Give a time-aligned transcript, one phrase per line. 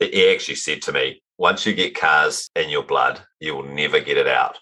[0.00, 4.00] he actually said to me, once you get cars in your blood, you will never
[4.00, 4.58] get it out.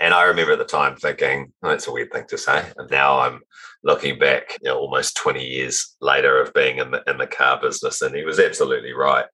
[0.00, 2.64] And I remember at the time thinking, oh, that's a weird thing to say.
[2.76, 3.40] And now I'm
[3.84, 7.60] looking back, you know, almost 20 years later of being in the, in the car
[7.60, 8.02] business.
[8.02, 9.26] And he was absolutely right.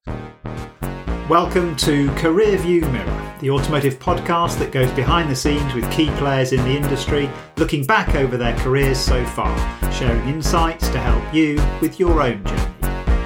[1.27, 6.09] Welcome to Career View Mirror, the automotive podcast that goes behind the scenes with key
[6.17, 9.57] players in the industry, looking back over their careers so far,
[9.91, 12.73] sharing insights to help you with your own journey.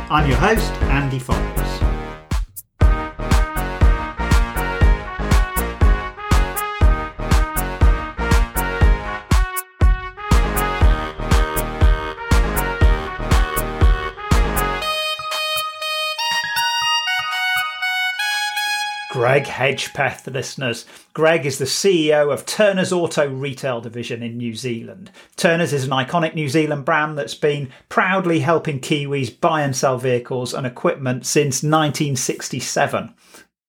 [0.10, 1.61] I'm your host, Andy Fox.
[19.32, 20.86] Greg Hedgepeth, listeners.
[21.14, 25.10] Greg is the CEO of Turners Auto Retail Division in New Zealand.
[25.38, 29.98] Turners is an iconic New Zealand brand that's been proudly helping Kiwis buy and sell
[29.98, 33.16] vehicles and equipment since 1967.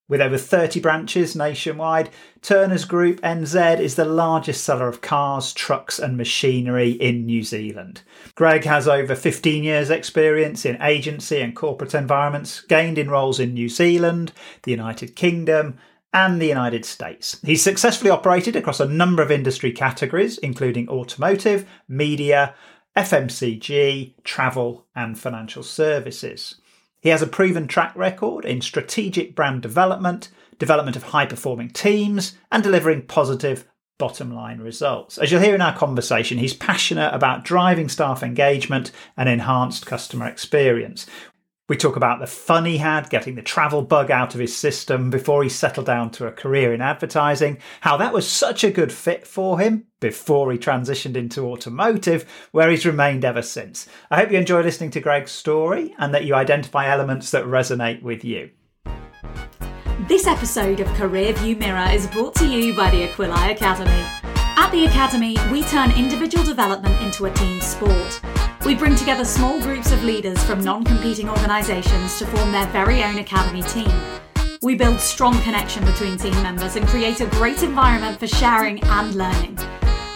[0.08, 2.10] With over 30 branches nationwide,
[2.42, 8.02] Turners Group NZ is the largest seller of cars, trucks, and machinery in New Zealand.
[8.34, 13.54] Greg has over 15 years' experience in agency and corporate environments, gained in roles in
[13.54, 14.32] New Zealand,
[14.64, 15.78] the United Kingdom,
[16.12, 17.38] and the United States.
[17.44, 22.56] He's successfully operated across a number of industry categories, including automotive, media,
[22.96, 26.56] FMCG, travel, and financial services.
[27.00, 30.28] He has a proven track record in strategic brand development,
[30.62, 33.66] development of high performing teams, and delivering positive
[33.98, 35.18] bottom line results.
[35.18, 40.28] As you'll hear in our conversation, he's passionate about driving staff engagement and enhanced customer
[40.28, 41.04] experience.
[41.68, 45.10] We talk about the fun he had getting the travel bug out of his system
[45.10, 48.92] before he settled down to a career in advertising, how that was such a good
[48.92, 53.88] fit for him before he transitioned into automotive, where he's remained ever since.
[54.12, 58.02] I hope you enjoy listening to Greg's story and that you identify elements that resonate
[58.02, 58.50] with you.
[60.00, 64.04] This episode of Career View Mirror is brought to you by the Aquili Academy.
[64.56, 68.20] At the Academy, we turn individual development into a team sport.
[68.64, 73.04] We bring together small groups of leaders from non competing organisations to form their very
[73.04, 73.92] own Academy team.
[74.62, 79.14] We build strong connection between team members and create a great environment for sharing and
[79.14, 79.58] learning.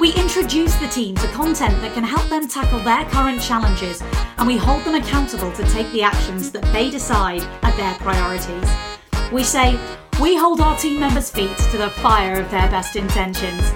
[0.00, 4.02] We introduce the team to content that can help them tackle their current challenges
[4.38, 8.95] and we hold them accountable to take the actions that they decide are their priorities.
[9.32, 9.78] We say,
[10.20, 13.72] we hold our team members' feet to the fire of their best intentions.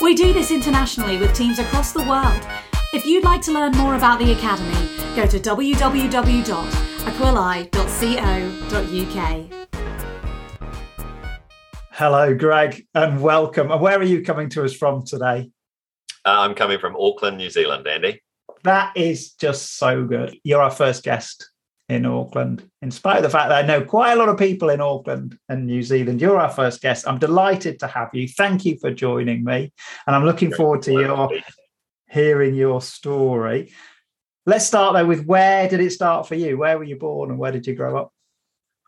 [0.00, 2.46] We do this internationally with teams across the world
[2.92, 6.16] if you'd like to learn more about the Academy, go to www.aquili.co.uk.
[11.92, 13.70] Hello, Greg, and welcome.
[13.70, 15.52] And where are you coming to us from today?
[16.26, 18.20] Uh, I'm coming from Auckland, New Zealand, Andy.
[18.64, 20.36] That is just so good.
[20.42, 21.49] You're our first guest
[21.90, 24.70] in Auckland, in spite of the fact that I know quite a lot of people
[24.70, 26.20] in Auckland and New Zealand.
[26.20, 27.06] You're our first guest.
[27.06, 28.28] I'm delighted to have you.
[28.28, 29.72] Thank you for joining me.
[30.06, 31.30] And I'm looking forward to your
[32.08, 33.72] hearing your story.
[34.46, 36.56] Let's start though with where did it start for you?
[36.56, 38.12] Where were you born and where did you grow up?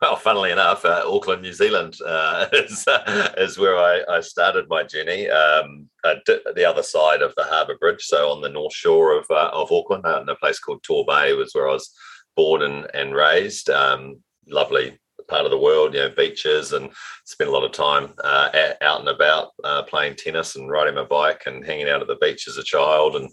[0.01, 4.67] Well, funnily enough, uh, Auckland, New Zealand uh, is, uh, is where I, I, started
[4.67, 5.29] my journey.
[5.29, 9.49] Um, the other side of the Harbour Bridge, so on the north shore of uh,
[9.53, 11.89] of Auckland, out in a place called Torbay, was where I was
[12.35, 13.69] born and, and raised.
[13.69, 16.91] Um, lovely part of the world, you know, beaches, and
[17.25, 18.49] spent a lot of time uh,
[18.81, 22.17] out and about uh, playing tennis and riding my bike and hanging out at the
[22.17, 23.29] beach as a child and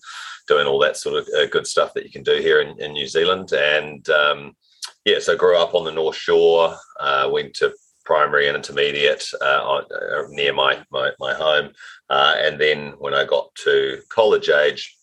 [0.48, 2.92] doing all that sort of uh, good stuff that you can do here in, in
[2.92, 3.52] New Zealand.
[3.52, 4.56] And um,
[5.04, 7.74] yeah, so grew up on the North Shore, uh, went to
[8.04, 9.82] primary and intermediate uh,
[10.30, 11.70] near my my, my home,
[12.08, 14.96] and then when I got to college age.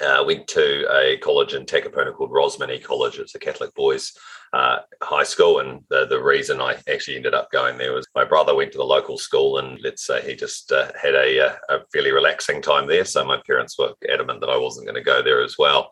[0.00, 3.18] Uh, went to a college in Takapuna called Rosmini College.
[3.18, 4.12] It's a Catholic boys'
[4.52, 5.60] uh, high school.
[5.60, 8.78] And the, the reason I actually ended up going there was my brother went to
[8.78, 12.62] the local school, and let's say he just uh, had a, uh, a fairly relaxing
[12.62, 13.04] time there.
[13.04, 15.90] So my parents were adamant that I wasn't going to go there as well.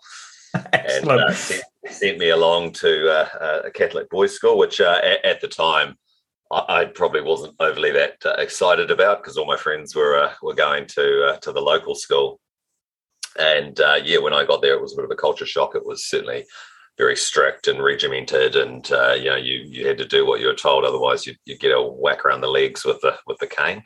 [0.72, 5.24] and uh, sent, sent, me along to uh, a Catholic boys' school, which uh, at,
[5.24, 5.96] at, the time
[6.50, 10.86] I, I, probably wasn't overly that excited about because all my friends were were going
[10.86, 12.40] to to the local school.
[13.38, 15.74] And yeah, when I got there, it was a bit of a culture shock.
[15.74, 16.46] It was certainly
[16.98, 20.46] very strict and regimented, and uh, you know you you had to do what you
[20.46, 23.46] were told, otherwise you you get a whack around the legs with the with the
[23.46, 23.82] cane.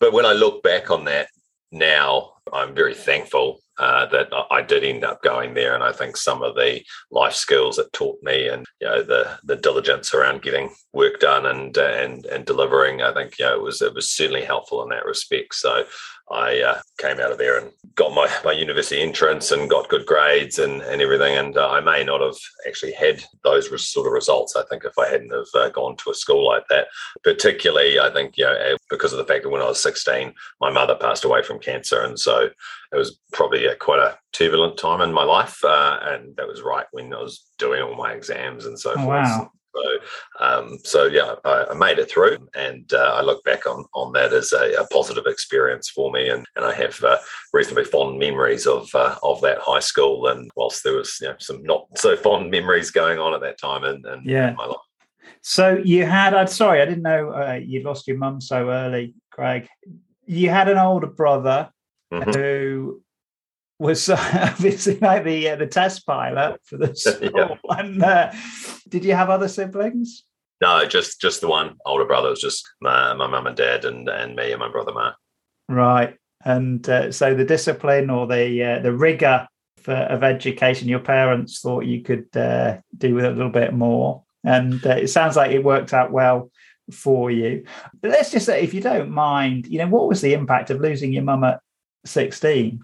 [0.00, 1.28] But when I look back on that
[1.72, 6.16] now, I'm very thankful uh, that I did end up going there, and I think
[6.16, 10.42] some of the life skills it taught me, and you know the the diligence around
[10.42, 14.08] getting work done and and and delivering, I think you know it was it was
[14.08, 15.56] certainly helpful in that respect.
[15.56, 15.84] So
[16.30, 20.06] I uh, came out of there and got my, my university entrance and got good
[20.06, 21.36] grades and, and everything.
[21.36, 22.36] And uh, I may not have
[22.66, 24.56] actually had those sort of results.
[24.56, 26.86] I think if I hadn't have uh, gone to a school like that,
[27.22, 30.70] particularly, I think, you know, because of the fact that when I was 16, my
[30.70, 32.02] mother passed away from cancer.
[32.02, 32.48] And so
[32.92, 35.62] it was probably a, quite a turbulent time in my life.
[35.62, 38.94] Uh, and that was right when I was doing all my exams and so oh,
[38.94, 39.08] forth.
[39.08, 39.50] Wow.
[39.74, 43.84] So, um, so yeah, I, I, made it through, and uh, I look back on
[43.94, 47.18] on that as a, a, positive experience for me, and and I have uh,
[47.52, 50.28] reasonably fond memories of uh, of that high school.
[50.28, 53.58] And whilst there was you know, some not so fond memories going on at that
[53.58, 54.50] time and yeah.
[54.50, 54.76] in my life.
[55.46, 59.14] So you had, I'm sorry, I didn't know uh, you lost your mum so early,
[59.30, 59.68] Craig.
[60.24, 61.70] You had an older brother
[62.12, 62.30] mm-hmm.
[62.30, 63.02] who
[63.78, 64.16] was uh,
[64.52, 67.30] obviously like the uh, the test pilot for the school.
[67.34, 67.56] yeah.
[67.68, 68.32] And uh,
[68.88, 70.24] did you have other siblings?
[70.60, 72.28] No, just just the one older brother.
[72.28, 75.16] It was just my my mum and dad, and and me and my brother Mark.
[75.68, 79.46] Right, and uh, so the discipline or the uh, the rigor
[79.78, 84.22] for, of education, your parents thought you could uh, do with a little bit more,
[84.44, 86.50] and it sounds like it worked out well
[86.92, 87.64] for you.
[88.00, 90.80] But let's just say, if you don't mind, you know, what was the impact of
[90.80, 91.60] losing your mum at
[92.04, 92.80] sixteen?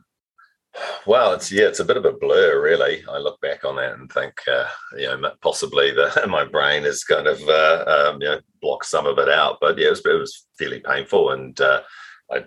[1.07, 3.03] Well, it's yeah, it's a bit of a blur, really.
[3.09, 7.05] I look back on that and think, uh, you know, possibly the my brain has
[7.05, 9.59] kind of uh, um, you know blocked some of it out.
[9.61, 11.83] But yeah, it was, it was fairly painful, and uh,
[12.31, 12.45] I,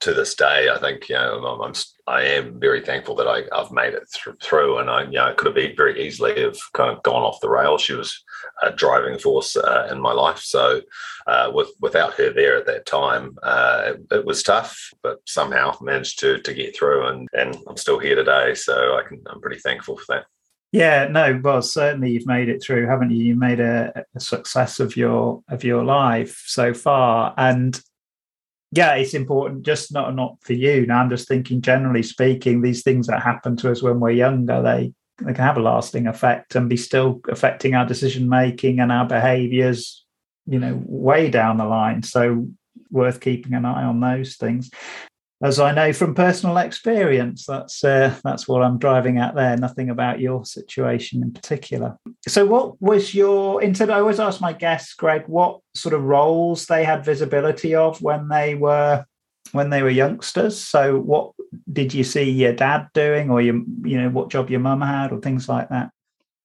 [0.00, 1.74] to this day, I think you know I'm, I'm
[2.06, 5.34] I am very thankful that I, have made it th- through, and I you know
[5.36, 7.82] could have very easily have kind of gone off the rails.
[7.82, 8.23] She was
[8.62, 10.80] a driving force uh, in my life, so
[11.26, 15.76] uh, with without her there at that time, uh, it, it, was tough, but somehow
[15.80, 18.54] managed to to get through, and and I'm still here today.
[18.54, 20.24] So I can I'm pretty thankful for that.
[20.72, 23.22] Yeah, no, well, certainly you've made it through, haven't you?
[23.22, 27.80] You made a, a success of your of your life so far, and
[28.72, 29.64] yeah, it's important.
[29.64, 30.84] Just not not for you.
[30.84, 34.62] Now, I'm just thinking, generally speaking, these things that happen to us when we're younger,
[34.62, 38.90] they they can have a lasting effect and be still affecting our decision making and
[38.90, 40.04] our behaviours
[40.46, 42.02] you know, way down the line.
[42.02, 42.48] So
[42.90, 44.70] worth keeping an eye on those things.
[45.42, 49.56] As I know from personal experience, that's uh, that's what I'm driving at there.
[49.56, 51.98] Nothing about your situation in particular.
[52.26, 53.60] So, what was your?
[53.60, 58.00] Instead, I always ask my guests, Greg, what sort of roles they had visibility of
[58.00, 59.04] when they were
[59.54, 60.58] when they were youngsters.
[60.58, 61.32] So, what
[61.72, 65.12] did you see your dad doing, or you you know what job your mum had,
[65.12, 65.90] or things like that?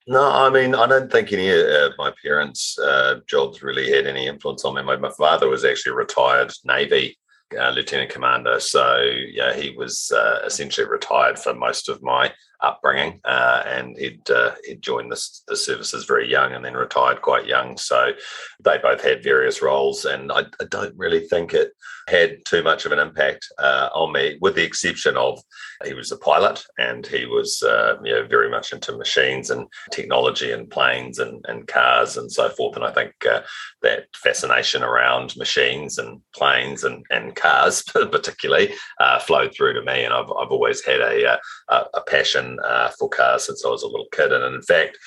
[0.07, 4.27] No, I mean, I don't think any of my parents' uh, jobs really had any
[4.27, 4.83] influence on me.
[4.83, 7.17] My, my father was actually a retired Navy
[7.59, 9.01] uh, lieutenant commander, so
[9.31, 14.55] yeah, he was uh, essentially retired for most of my upbringing, uh, and he'd uh,
[14.65, 17.77] he'd joined the, the services very young and then retired quite young.
[17.77, 18.11] So
[18.63, 21.71] they both had various roles, and I, I don't really think it
[22.09, 25.41] had too much of an impact uh, on me, with the exception of
[25.85, 29.67] he was a pilot and he was uh, you know, very much into machines and
[29.91, 32.75] technology and planes and, and cars and so forth.
[32.75, 33.41] And I think uh,
[33.81, 40.03] that fascination around machines and planes and, and cars, particularly, uh, flowed through to me.
[40.03, 41.39] And I've, I've always had a,
[41.69, 44.31] a, a passion uh, for cars since I was a little kid.
[44.31, 44.97] And in fact,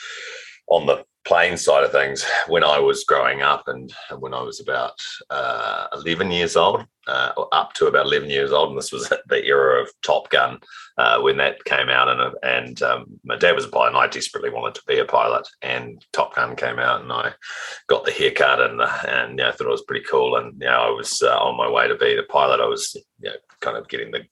[0.69, 4.61] on the plane side of things, when I was growing up and when I was
[4.61, 4.95] about
[5.31, 9.45] uh, 11 years old, uh, up to about 11 years old, and this was the
[9.45, 10.59] era of Top Gun
[10.99, 12.09] uh, when that came out.
[12.09, 15.05] And, and um, my dad was a pilot, and I desperately wanted to be a
[15.05, 15.47] pilot.
[15.63, 17.33] And Top Gun came out, and I
[17.89, 20.37] got the haircut and and you know, thought it was pretty cool.
[20.37, 22.61] And you know, I was uh, on my way to be the pilot.
[22.61, 24.23] I was you know, kind of getting the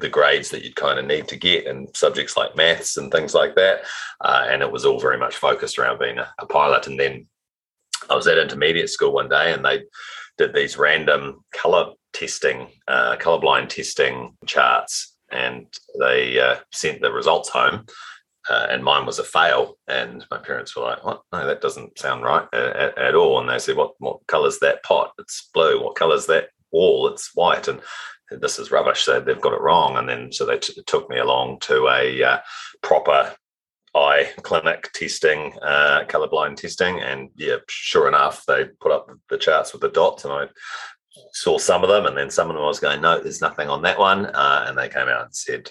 [0.00, 3.34] the grades that you'd kind of need to get in subjects like maths and things
[3.34, 3.82] like that.
[4.20, 6.86] Uh, and it was all very much focused around being a, a, pilot.
[6.86, 7.26] And then
[8.08, 9.82] I was at intermediate school one day and they
[10.38, 15.16] did these random color testing, uh, colorblind testing charts.
[15.30, 15.66] And
[15.98, 17.86] they uh, sent the results home.
[18.50, 19.78] Uh, and mine was a fail.
[19.88, 21.22] And my parents were like, "What?
[21.32, 23.92] No, that doesn't sound right at, at all." And they said, "What?
[23.98, 25.12] What color's that pot?
[25.18, 25.80] It's blue.
[25.80, 27.06] What color's that wall?
[27.06, 27.80] It's white." And
[28.40, 29.02] this is rubbish.
[29.02, 29.96] So they've got it wrong.
[29.96, 32.38] And then so they t- took me along to a uh,
[32.82, 33.34] proper
[33.94, 37.00] eye clinic testing, uh, colorblind testing.
[37.00, 40.48] And yeah, sure enough, they put up the charts with the dots and I
[41.32, 43.68] saw some of them and then some of them I was going, no, there's nothing
[43.68, 44.26] on that one.
[44.26, 45.70] Uh, and they came out and said,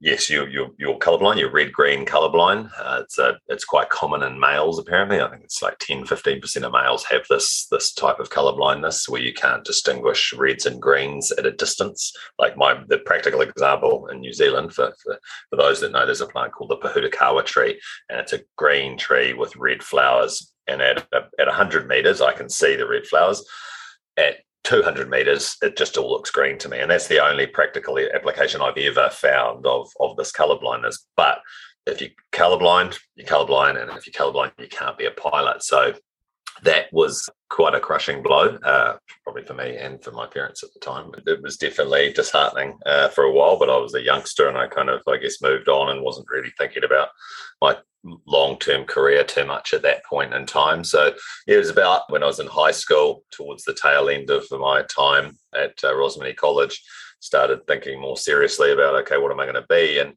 [0.00, 2.70] yes, you, you're, you're colorblind, you're red green colorblind.
[2.78, 5.20] Uh, it's a, it's quite common in males, apparently.
[5.20, 9.20] I think it's like 10, 15% of males have this, this type of colorblindness where
[9.20, 12.12] you can't distinguish reds and greens at a distance.
[12.38, 15.18] Like my, the practical example in New Zealand, for, for,
[15.50, 18.98] for those that know, there's a plant called the Pohutukawa tree, and it's a green
[18.98, 20.52] tree with red flowers.
[20.66, 23.44] And at, at 100 meters, I can see the red flowers.
[24.16, 26.80] At 200 meters, it just all looks green to me.
[26.80, 31.06] And that's the only practical application I've ever found of, of this color blindness.
[31.16, 31.38] But
[31.86, 33.80] if you're colorblind, you're colorblind.
[33.80, 35.62] And if you're colorblind, you can't be a pilot.
[35.62, 35.94] So
[36.64, 40.70] that was quite a crushing blow, uh, probably for me and for my parents at
[40.72, 41.12] the time.
[41.26, 44.66] It was definitely disheartening uh, for a while, but I was a youngster and I
[44.66, 47.08] kind of, I guess, moved on and wasn't really thinking about
[47.60, 47.76] my
[48.26, 50.84] long term career too much at that point in time.
[50.84, 51.12] So
[51.46, 54.82] it was about when I was in high school, towards the tail end of my
[54.82, 56.82] time at uh, Rosmini College,
[57.20, 59.98] started thinking more seriously about, okay, what am I going to be?
[59.98, 60.14] And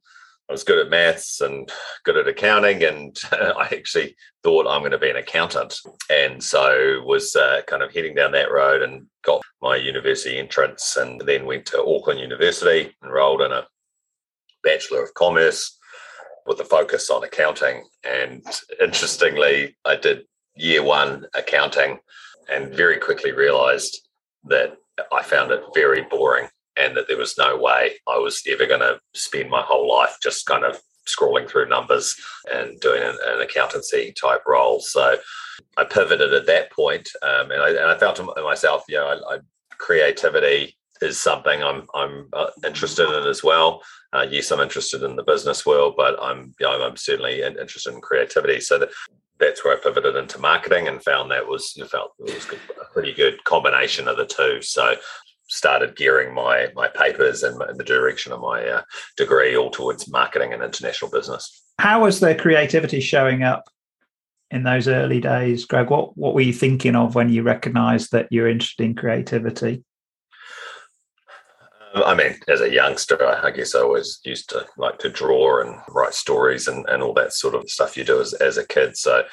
[0.49, 1.69] I was good at maths and
[2.05, 5.75] good at accounting, and I actually thought I'm going to be an accountant,
[6.09, 10.95] and so was uh, kind of heading down that road and got my university entrance,
[10.95, 13.67] and then went to Auckland University, enrolled in a
[14.63, 15.77] Bachelor of Commerce
[16.45, 18.45] with a focus on accounting, and
[18.79, 20.23] interestingly, I did
[20.55, 21.99] year one accounting,
[22.49, 24.07] and very quickly realised
[24.45, 24.77] that
[25.11, 26.47] I found it very boring
[26.79, 30.17] and that there was no way I was ever going to spend my whole life
[30.21, 32.15] just kind of scrolling through numbers
[32.53, 34.79] and doing an, an accountancy type role.
[34.79, 35.17] So
[35.77, 39.07] I pivoted at that point, um, and, I, and I felt to myself, you know,
[39.07, 39.39] I, I,
[39.77, 43.83] creativity is something I'm I'm uh, interested in as well.
[44.13, 47.93] Uh, yes, I'm interested in the business world, but I'm you know, I'm certainly interested
[47.93, 48.59] in creativity.
[48.59, 48.89] So that,
[49.39, 52.47] that's where I pivoted into marketing and found that was felt it was
[52.81, 54.61] a pretty good combination of the two.
[54.61, 54.95] So
[55.47, 58.81] started gearing my my papers and the direction of my uh,
[59.15, 61.63] degree all towards marketing and international business.
[61.79, 63.63] How was the creativity showing up
[64.51, 65.89] in those early days, Greg?
[65.89, 69.83] What what were you thinking of when you recognised that you're interested in creativity?
[71.95, 75.79] I mean, as a youngster, I guess I always used to like to draw and
[75.89, 78.97] write stories and, and all that sort of stuff you do as, as a kid.
[78.97, 79.23] So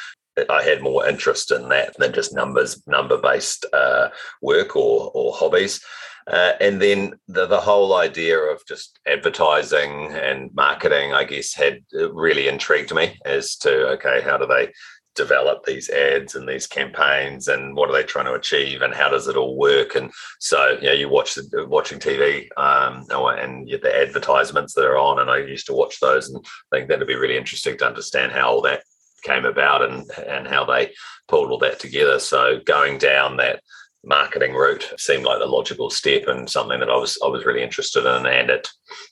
[0.51, 4.09] I had more interest in that than just numbers, number based uh,
[4.43, 5.81] work or, or hobbies.
[6.27, 11.85] Uh, and then the, the whole idea of just advertising and marketing, I guess, had
[11.95, 14.73] uh, really intrigued me as to okay, how do they
[15.15, 19.09] develop these ads and these campaigns and what are they trying to achieve and how
[19.09, 20.11] does it all work and
[20.41, 23.05] so you know you watch the watching tv um,
[23.39, 27.07] and the advertisements that are on and i used to watch those and think that'd
[27.07, 28.83] be really interesting to understand how all that
[29.25, 30.93] came about and and how they
[31.29, 33.61] pulled all that together so going down that
[34.07, 37.63] marketing route seemed like the logical step and something that I was I was really
[37.63, 38.27] interested in.
[38.27, 38.69] And it,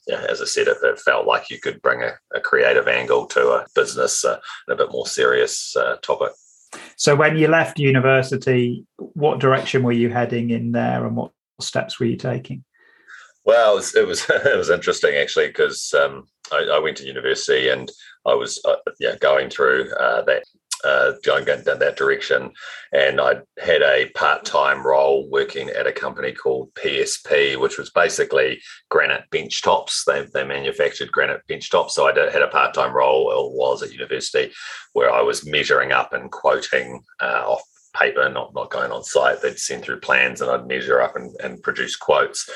[0.07, 3.27] yeah, as I said, it, it, felt like you could bring a, a creative angle
[3.27, 6.33] to a business uh, and a bit more serious uh, topic.
[6.97, 11.99] So, when you left university, what direction were you heading in there, and what steps
[11.99, 12.65] were you taking?
[13.45, 17.07] Well, it was it was, it was interesting actually because um, I, I, went to
[17.07, 17.91] university and
[18.27, 20.45] I was uh, yeah going through uh, that
[20.85, 22.51] uh, going down that direction.
[22.93, 27.91] And I had a part time role working at a company called PSP, which was
[27.91, 28.61] basically
[28.91, 30.05] granite bench tops.
[30.05, 31.95] They, they manufactured granite bench tops.
[31.95, 34.53] So I did, had a part time role I was at university
[34.93, 37.63] where I was measuring up and quoting uh, off
[37.95, 39.41] paper, not not going on site.
[39.41, 42.49] They'd send through plans, and I'd measure up and, and produce quotes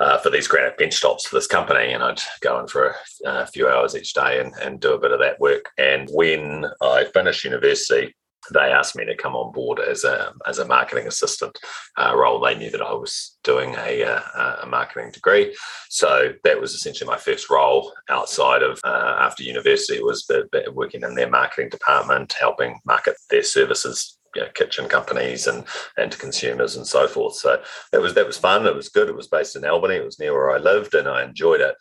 [0.00, 1.92] uh, for these granite bench tops for this company.
[1.92, 4.98] And I'd go in for a, a, few hours each day and, and do a
[4.98, 5.70] bit of that work.
[5.78, 8.14] And when I finished university,
[8.52, 11.56] they asked me to come on board as a as a marketing assistant
[11.96, 12.40] uh, role.
[12.40, 15.56] They knew that I was doing a, uh, a, marketing degree,
[15.88, 20.28] so that was essentially my first role outside of uh, after university was
[20.72, 25.64] working in their marketing department, helping market their services you know, kitchen companies and
[25.96, 27.34] and to consumers and so forth.
[27.36, 27.60] So
[27.92, 28.66] that was that was fun.
[28.66, 29.08] It was good.
[29.08, 29.96] It was based in Albany.
[29.96, 31.74] It was near where I lived, and I enjoyed it.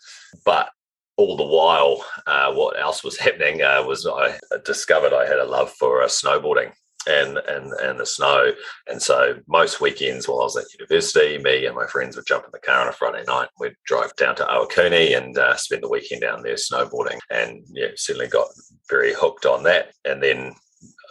[0.46, 0.70] But
[1.18, 5.46] all the while, uh, what else was happening uh, was I discovered I had a
[5.46, 6.72] love for uh, snowboarding
[7.08, 8.52] and and and the snow.
[8.88, 12.46] And so most weekends while I was at university, me and my friends would jump
[12.46, 13.50] in the car on a Friday night.
[13.60, 17.20] We'd drive down to Ohakune and uh, spend the weekend down there snowboarding.
[17.30, 18.48] And yeah, certainly got
[18.90, 19.94] very hooked on that.
[20.06, 20.54] And then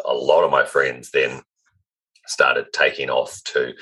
[0.04, 1.42] a lot of my friends then
[2.26, 3.73] started taking off to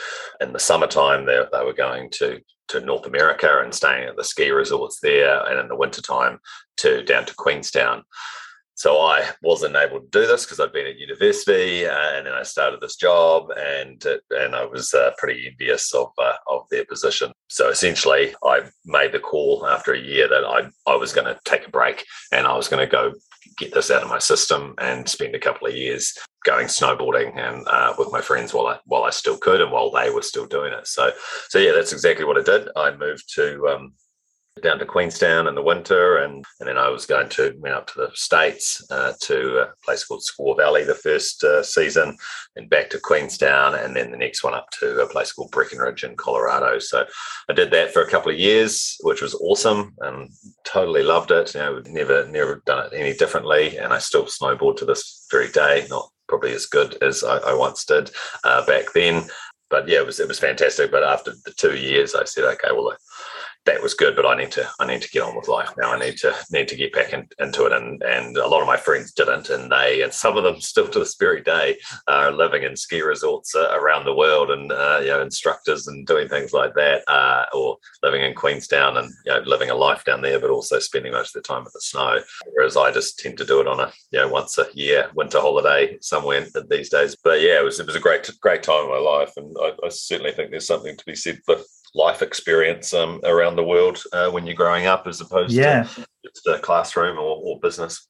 [0.40, 4.24] in the summertime they, they were going to to North America and staying at the
[4.24, 6.38] ski resorts there and in the wintertime
[6.76, 8.02] to down to Queenstown.
[8.74, 12.34] So I wasn't able to do this because I'd been at university uh, and then
[12.34, 16.62] I started this job and uh, and I was uh, pretty envious of uh, of
[16.70, 17.32] their position.
[17.48, 21.40] So essentially I made the call after a year that I I was going to
[21.44, 23.14] take a break and I was going to go
[23.56, 26.14] get this out of my system and spend a couple of years
[26.44, 29.90] going snowboarding and uh, with my friends while I while I still could and while
[29.90, 30.86] they were still doing it.
[30.86, 31.10] So
[31.48, 32.68] so yeah, that's exactly what I did.
[32.76, 33.92] I moved to um,
[34.62, 37.86] down to Queenstown in the winter, and and then I was going to went up
[37.88, 42.16] to the states uh, to a place called Squaw Valley the first uh, season,
[42.56, 46.04] and back to Queenstown, and then the next one up to a place called Breckenridge
[46.04, 46.78] in Colorado.
[46.78, 47.04] So
[47.48, 50.30] I did that for a couple of years, which was awesome, and
[50.64, 51.54] totally loved it.
[51.54, 55.50] You know, never never done it any differently, and I still snowboard to this very
[55.50, 55.86] day.
[55.90, 58.10] Not probably as good as I, I once did
[58.44, 59.28] uh, back then
[59.70, 60.90] but yeah, it was it was fantastic.
[60.90, 62.96] But after the two years, I said, okay, well,
[63.68, 65.92] that was good, but I need to I need to get on with life now.
[65.92, 68.66] I need to need to get back in, into it, and and a lot of
[68.66, 72.32] my friends didn't, and they and some of them still to this very day are
[72.32, 76.28] living in ski resorts uh, around the world, and uh, you know instructors and doing
[76.28, 80.22] things like that, uh, or living in Queenstown and you know living a life down
[80.22, 82.18] there, but also spending most of the time in the snow.
[82.52, 85.40] Whereas I just tend to do it on a you know once a year winter
[85.40, 87.16] holiday somewhere these days.
[87.22, 89.72] But yeah, it was it was a great great time in my life, and I,
[89.84, 91.56] I certainly think there's something to be said for
[91.94, 95.84] life experience um, around the world uh, when you're growing up as opposed yeah.
[95.84, 98.06] to just a classroom or, or business.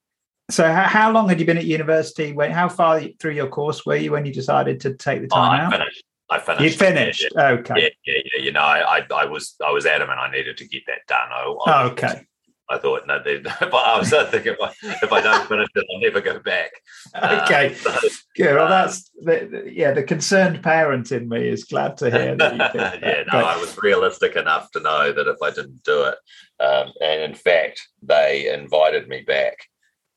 [0.51, 2.33] So, how long had you been at university?
[2.33, 5.61] When, how far through your course were you when you decided to take the time
[5.61, 5.73] oh, I out?
[5.73, 6.05] Finished.
[6.31, 6.63] I finished.
[6.63, 7.29] You finished.
[7.35, 7.59] Yeah, yeah.
[7.59, 7.75] Okay.
[7.77, 8.43] Yeah, yeah, yeah.
[8.43, 10.19] You know, I, I, was, I was adamant.
[10.19, 11.29] I needed to get that done.
[11.31, 12.27] I, I okay.
[12.71, 14.73] I thought, no, but I was thinking if I,
[15.03, 16.71] if I don't finish it, I'll never go back.
[17.17, 18.55] Okay, uh, so, good.
[18.57, 19.93] Well, that's the, the, yeah.
[19.93, 22.53] The concerned parent in me is glad to hear that.
[22.53, 26.05] You think yeah, no, I was realistic enough to know that if I didn't do
[26.05, 26.17] it,
[26.63, 29.57] um, and in fact, they invited me back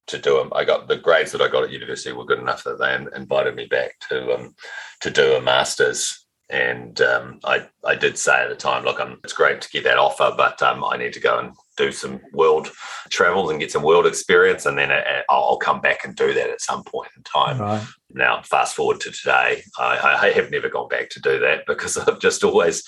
[0.08, 0.51] to do them.
[0.53, 3.55] I got the grades that I got at university were good enough that they invited
[3.55, 4.55] me back to um,
[5.00, 9.20] to do a master's and um, I, I did say at the time, look, I'm,
[9.24, 12.20] it's great to get that offer, but um, I need to go and do some
[12.34, 12.70] world
[13.10, 14.92] travels and get some world experience, and then
[15.30, 17.60] I'll come back and do that at some point in time.
[17.60, 17.86] Right.
[18.13, 21.98] Now, fast forward to today, I, I, have never gone back to do that because
[21.98, 22.84] I've just always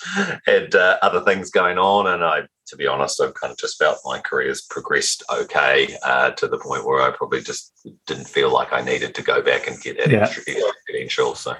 [0.46, 3.78] had uh, other things going on, and I, to be honest, I've kind of just
[3.78, 7.72] felt my career's progressed okay uh, to the point where I probably just
[8.06, 10.24] didn't feel like I needed to go back and get that yeah.
[10.24, 10.42] extra
[10.86, 11.34] credential.
[11.34, 11.56] So.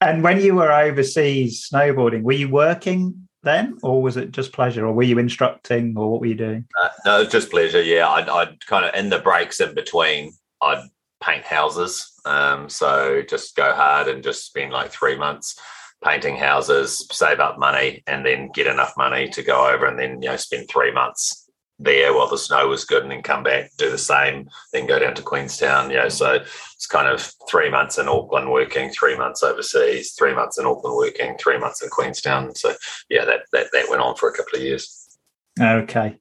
[0.00, 4.86] And when you were overseas snowboarding, were you working then, or was it just pleasure,
[4.86, 6.66] or were you instructing, or what were you doing?
[6.80, 7.82] Uh, no, just pleasure.
[7.82, 10.88] Yeah, I'd, I'd, kind of in the breaks in between, I'd
[11.22, 12.12] paint houses.
[12.24, 15.58] Um, so just go hard and just spend like three months
[16.04, 20.22] painting houses, save up money, and then get enough money to go over, and then
[20.22, 21.47] you know spend three months
[21.78, 24.98] there while the snow was good and then come back, do the same, then go
[24.98, 25.90] down to Queenstown.
[25.90, 30.34] You know, so it's kind of three months in Auckland working, three months overseas, three
[30.34, 32.54] months in Auckland working, three months in Queenstown.
[32.54, 32.74] So
[33.08, 35.04] yeah, that that, that went on for a couple of years.
[35.60, 36.16] Okay.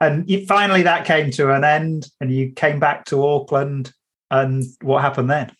[0.00, 3.92] And you, finally that came to an end and you came back to Auckland
[4.30, 5.52] and what happened then?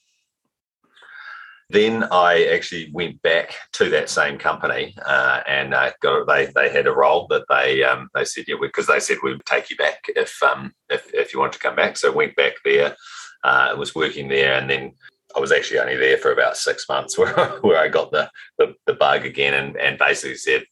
[1.70, 6.68] Then I actually went back to that same company, uh, and uh, got, they they
[6.68, 9.70] had a role that they um, they said yeah because they said we would take
[9.70, 11.96] you back if um, if if you want to come back.
[11.96, 12.96] So went back there,
[13.44, 14.94] uh, was working there, and then
[15.36, 18.28] I was actually only there for about six months where where I got the
[18.58, 20.64] the, the bug again, and and basically said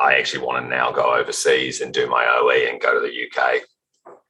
[0.00, 3.26] I actually want to now go overseas and do my OE and go to the
[3.26, 3.62] UK.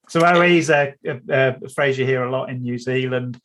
[0.09, 3.41] So OE is a, a, a phrase you hear a lot in New Zealand.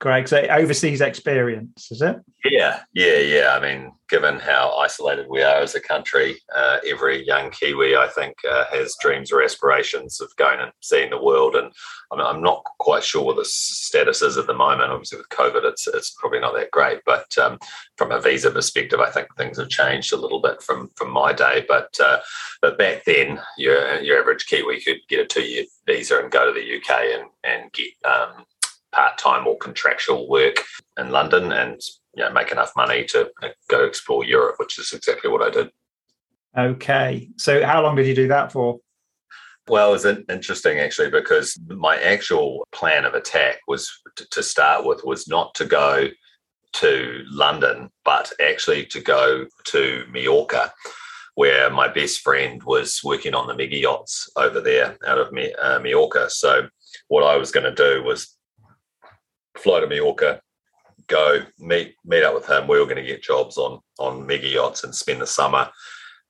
[0.00, 0.28] Greg.
[0.28, 2.16] So overseas experience, is it?
[2.44, 3.56] Yeah, yeah, yeah.
[3.56, 8.08] I mean, given how isolated we are as a country, uh, every young Kiwi, I
[8.08, 11.54] think, uh, has dreams or aspirations of going and seeing the world.
[11.54, 11.72] And
[12.12, 14.90] I mean, I'm not quite sure what the status is at the moment.
[14.90, 17.00] Obviously, with COVID, it's it's probably not that great.
[17.06, 17.58] But um,
[17.96, 21.32] from a visa perspective, I think things have changed a little bit from from my
[21.32, 21.64] day.
[21.66, 22.18] But uh,
[22.60, 26.46] but back then, your your average Kiwi could get a two year visa and go
[26.46, 28.44] to the UK and and get um,
[28.94, 30.56] part time or contractual work
[30.98, 31.80] in London and
[32.16, 33.30] you know, make enough money to
[33.68, 35.70] go explore Europe, which is exactly what I did.
[36.56, 37.28] Okay.
[37.36, 38.78] So, how long did you do that for?
[39.66, 43.90] Well, it was interesting actually because my actual plan of attack was
[44.30, 46.08] to start with was not to go
[46.74, 50.72] to London, but actually to go to Mallorca,
[51.34, 55.78] where my best friend was working on the mega yachts over there out of uh,
[55.80, 56.28] Mallorca.
[56.28, 56.68] So,
[57.08, 58.33] what I was going to do was
[59.56, 60.40] fly to Mallorca,
[61.06, 62.66] go meet meet up with him.
[62.66, 65.70] We were going to get jobs on on mega yachts and spend the summer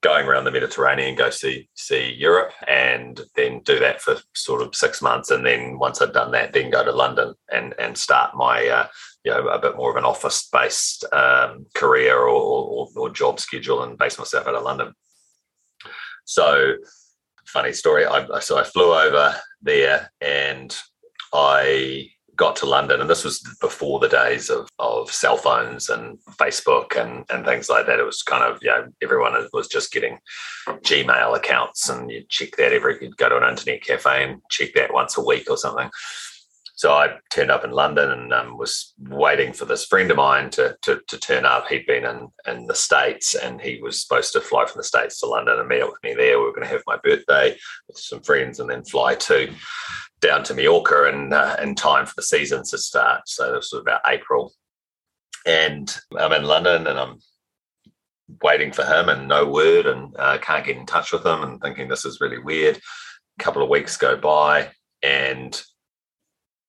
[0.05, 4.75] going around the Mediterranean, go see see Europe, and then do that for sort of
[4.75, 5.31] six months.
[5.31, 8.87] And then once I'd done that, then go to London and and start my uh,
[9.25, 13.41] you know a bit more of an office based um, career or, or, or job
[13.41, 14.93] schedule and base myself out of London.
[16.27, 16.75] So
[17.47, 18.05] funny story.
[18.05, 20.77] I, so I flew over there and
[21.33, 26.19] I got to London, and this was before the days of, of cell phones and
[26.33, 28.01] Facebook and, and things like that.
[28.01, 30.19] It was kind of, you know, everyone was just getting
[30.67, 34.75] Gmail accounts and you'd check that every, you'd go to an internet cafe and check
[34.75, 35.91] that once a week or something.
[36.77, 40.51] So I turned up in London and um, was waiting for this friend of mine
[40.51, 41.69] to, to, to turn up.
[41.69, 45.21] He'd been in, in the States and he was supposed to fly from the States
[45.21, 46.39] to London and meet up with me there.
[46.39, 47.57] We were going to have my birthday
[47.87, 49.53] with some friends and then fly to
[50.21, 53.29] down to Mallorca in, uh, in time for the season to start.
[53.29, 54.53] So this was about April.
[55.47, 57.19] And I'm in London and I'm
[58.43, 61.61] waiting for him and no word and uh, can't get in touch with him and
[61.61, 62.81] thinking this is really weird.
[63.39, 64.71] A couple of weeks go by
[65.03, 65.63] and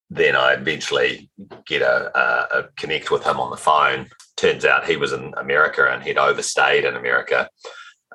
[0.10, 1.30] then I eventually
[1.66, 4.08] get a, a, a, connect with him on the phone.
[4.38, 7.50] Turns out he was in America and he'd overstayed in America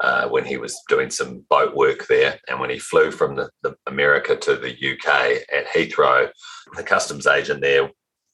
[0.00, 2.38] uh, when he was doing some boat work there.
[2.48, 6.30] And when he flew from the, the America to the UK at Heathrow,
[6.76, 7.90] the customs agent there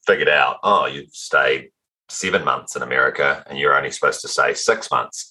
[0.06, 1.70] figured out, oh, you've stayed
[2.08, 5.30] seven months in America and you're only supposed to stay six months.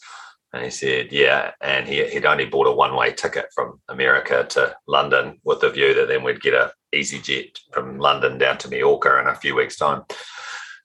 [0.51, 1.51] And he said, yeah.
[1.61, 5.69] And he, he'd only bought a one way ticket from America to London with the
[5.69, 9.55] view that then we'd get a EasyJet from London down to Mallorca in a few
[9.55, 10.03] weeks' time.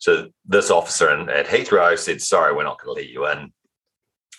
[0.01, 3.53] So this officer in, at Heathrow said, sorry, we're not going to let you in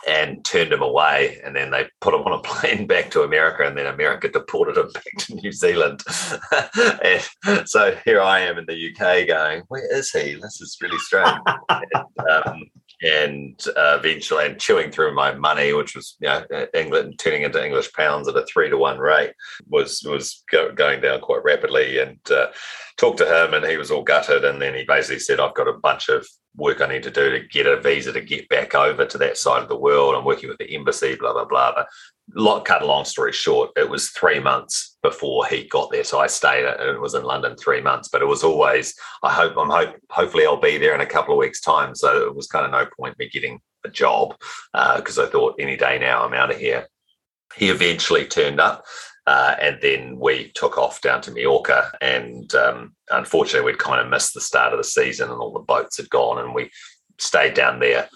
[0.07, 1.39] and turned him away.
[1.43, 4.77] And then they put him on a plane back to America, and then America deported
[4.77, 6.03] him back to New Zealand.
[7.03, 10.35] and so here I am in the UK going, where is he?
[10.35, 11.37] This is really strange.
[11.69, 12.63] and, um,
[13.01, 17.63] and uh, eventually, and chewing through my money, which was you know England turning into
[17.63, 19.33] English pounds at a three to one rate,
[19.67, 21.99] was was go, going down quite rapidly.
[21.99, 22.47] And uh,
[23.01, 24.45] talked to him, and he was all gutted.
[24.45, 27.31] And then he basically said, "I've got a bunch of work I need to do
[27.31, 30.13] to get a visa to get back over to that side of the world.
[30.15, 31.87] I'm working with the embassy, blah blah blah." But
[32.35, 36.03] lot, cut a long story short, it was three months before he got there.
[36.03, 36.65] So I stayed.
[36.65, 38.93] And it was in London three months, but it was always.
[39.23, 39.57] I hope.
[39.57, 39.95] I'm hope.
[40.11, 41.95] Hopefully, I'll be there in a couple of weeks' time.
[41.95, 44.35] So it was kind of no point me getting a job
[44.95, 46.87] because uh, I thought any day now I'm out of here.
[47.55, 48.85] He eventually turned up.
[49.27, 51.91] Uh, and then we took off down to Mallorca.
[52.01, 55.59] And um, unfortunately, we'd kind of missed the start of the season and all the
[55.59, 56.43] boats had gone.
[56.43, 56.71] And we
[57.19, 58.09] stayed down there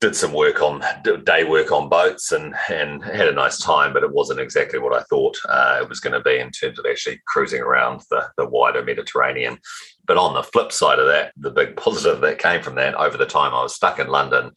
[0.00, 0.82] did some work on
[1.24, 4.92] day work on boats and and had a nice time, but it wasn't exactly what
[4.92, 8.28] I thought uh, it was going to be in terms of actually cruising around the,
[8.36, 9.58] the wider Mediterranean.
[10.04, 13.16] But on the flip side of that, the big positive that came from that over
[13.16, 14.50] the time I was stuck in London,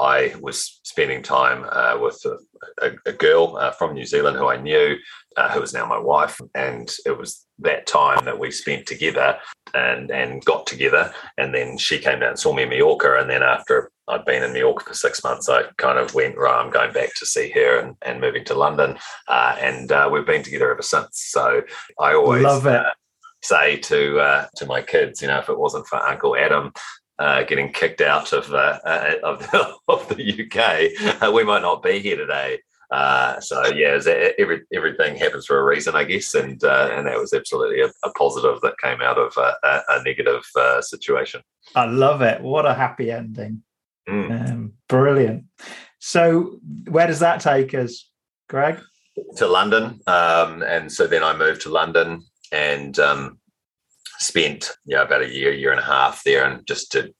[0.00, 2.24] I was spending time uh, with
[2.80, 4.96] a, a, girl uh, from New Zealand who I knew,
[5.36, 9.38] uh, who is now my wife, and it was that time that we spent together
[9.74, 11.12] and and got together.
[11.36, 14.42] And then she came down and saw me in Mallorca, and then after I'd been
[14.42, 15.48] in New York for six months.
[15.48, 18.54] I kind of went, right, I'm going back to see her and, and moving to
[18.54, 18.98] London.
[19.28, 21.20] Uh, and uh, we've been together ever since.
[21.30, 21.62] So
[22.00, 22.74] I always love it.
[22.74, 22.90] Uh,
[23.42, 26.72] say to uh, to my kids, you know, if it wasn't for Uncle Adam
[27.18, 28.78] uh, getting kicked out of uh,
[29.22, 32.58] of, the, of the UK, we might not be here today.
[32.90, 33.98] Uh, so yeah,
[34.38, 37.88] every, everything happens for a reason, I guess, and uh, and that was absolutely a,
[38.02, 41.42] a, positive that came out of a, a negative uh, situation.
[41.74, 42.40] I love it.
[42.40, 43.62] What a happy ending.
[44.08, 44.50] Mm.
[44.50, 45.44] Um, brilliant.
[45.98, 48.08] So, where does that take us,
[48.48, 48.80] Greg?
[49.36, 53.38] To London, um, and so then I moved to London and um,
[54.18, 57.12] spent you know about a year, year and a half there, and just did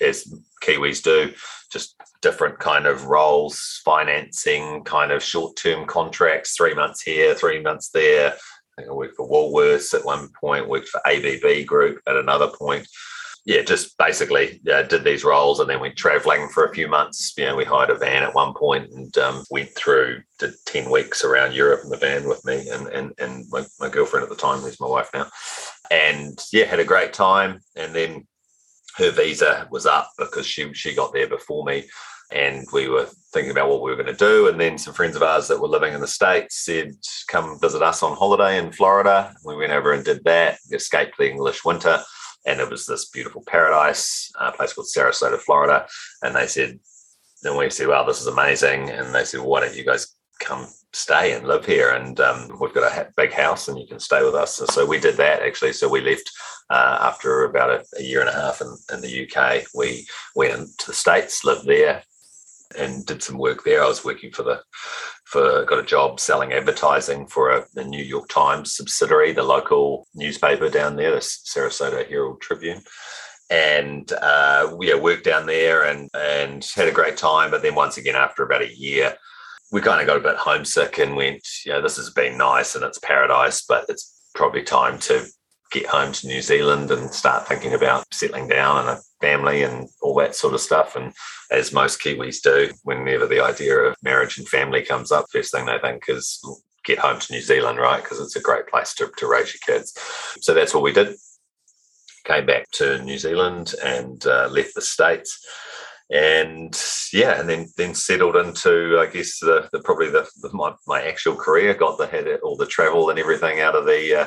[0.00, 1.32] as Kiwis do,
[1.70, 7.90] just different kind of roles, financing, kind of short-term contracts, three months here, three months
[7.90, 8.32] there.
[8.32, 12.48] I think I worked for Woolworths at one point, worked for ABB Group at another
[12.48, 12.88] point
[13.46, 17.34] yeah, just basically uh, did these roles and then went traveling for a few months.
[17.36, 20.90] You know, we hired a van at one point and um, went through, did 10
[20.90, 24.30] weeks around Europe in the van with me and, and, and my, my girlfriend at
[24.30, 25.26] the time, who's my wife now.
[25.90, 27.60] And yeah, had a great time.
[27.76, 28.26] And then
[28.96, 31.84] her visa was up because she, she got there before me.
[32.32, 34.48] And we were thinking about what we were going to do.
[34.48, 36.94] And then some friends of ours that were living in the States said,
[37.28, 39.34] come visit us on holiday in Florida.
[39.44, 42.02] We went over and did that, escaped the English winter
[42.46, 45.86] and it was this beautiful paradise, a place called Sarasota, Florida.
[46.22, 46.78] And they said,
[47.42, 48.90] then we said, wow, this is amazing.
[48.90, 51.90] And they said, why don't you guys come stay and live here?
[51.90, 54.60] And um, we've got a big house and you can stay with us.
[54.60, 55.72] And so we did that actually.
[55.72, 56.30] So we left
[56.70, 59.64] uh, after about a, a, year and a half in, in the UK.
[59.74, 62.02] We went to the States, lived there,
[62.78, 63.82] and did some work there.
[63.82, 64.60] I was working for the
[65.24, 70.06] for got a job selling advertising for a, the New York Times subsidiary, the local
[70.14, 72.82] newspaper down there, the Sarasota Herald Tribune.
[73.50, 77.50] And uh, yeah, worked down there and and had a great time.
[77.50, 79.16] But then once again, after about a year,
[79.70, 82.84] we kind of got a bit homesick and went, yeah, this has been nice and
[82.84, 85.26] it's paradise, but it's probably time to
[85.74, 89.88] get home to New Zealand and start thinking about settling down and a family and
[90.00, 90.94] all that sort of stuff.
[90.94, 91.12] And
[91.50, 95.66] as most Kiwis do, whenever the idea of marriage and family comes up, first thing
[95.66, 96.40] they think is
[96.84, 98.02] get home to New Zealand, right?
[98.02, 99.98] Because it's a great place to, to raise your kids.
[100.40, 101.16] So that's what we did.
[102.24, 105.44] Came back to New Zealand and uh, left the States
[106.10, 106.78] and
[107.12, 111.02] yeah, and then then settled into I guess the, the probably the, the, my my
[111.02, 111.72] actual career.
[111.72, 114.26] Got the had all the travel and everything out of the uh,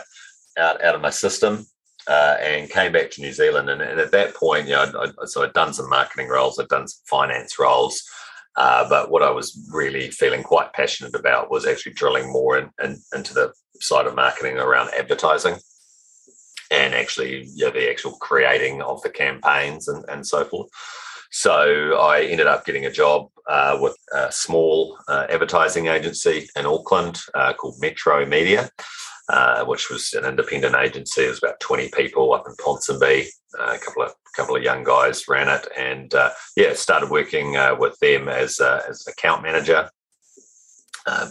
[0.58, 1.66] out out of my system,
[2.08, 3.70] uh, and came back to New Zealand.
[3.70, 6.60] And, and at that point, you know, I, I, so I'd done some marketing roles,
[6.60, 8.04] I'd done some finance roles.
[8.56, 12.72] Uh, but what I was really feeling quite passionate about was actually drilling more in,
[12.84, 15.58] in, into the side of marketing around advertising
[16.72, 20.70] and actually you know, the actual creating of the campaigns and, and so forth.
[21.30, 26.66] So I ended up getting a job uh, with a small uh, advertising agency in
[26.66, 28.70] Auckland uh, called Metro Media,
[29.30, 31.26] uh, which was an independent agency.
[31.26, 33.28] It was about 20 people up in Ponsonby.
[33.58, 37.56] Uh, a couple of couple of young guys ran it, and uh, yeah, started working
[37.80, 39.90] with them as as account manager.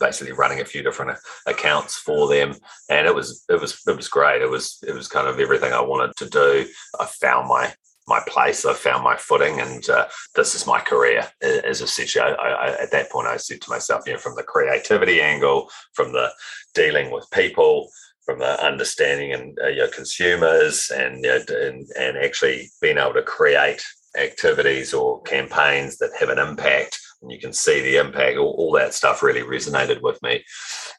[0.00, 2.54] basically running a few different accounts for them,
[2.90, 4.42] and it was it was it was great.
[4.42, 6.66] It was it was kind of everything I wanted to do.
[6.98, 7.72] I found my
[8.08, 8.64] my place.
[8.64, 11.26] I found my footing, and uh, this is my career.
[11.42, 14.42] As essentially, I, I, at that point, I said to myself, you know, from the
[14.42, 16.30] creativity angle, from the
[16.74, 17.88] dealing with people,
[18.24, 23.14] from the understanding and uh, your consumers, and, you know, and and actually being able
[23.14, 23.82] to create
[24.18, 28.72] activities or campaigns that have an impact and you can see the impact all, all,
[28.72, 30.42] that stuff really resonated with me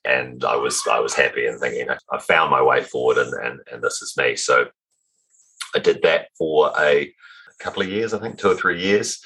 [0.05, 3.59] and i was i was happy and thinking i found my way forward and and,
[3.71, 4.67] and this is me so
[5.75, 7.13] I did that for a
[7.59, 9.19] couple of years, I think two or three years.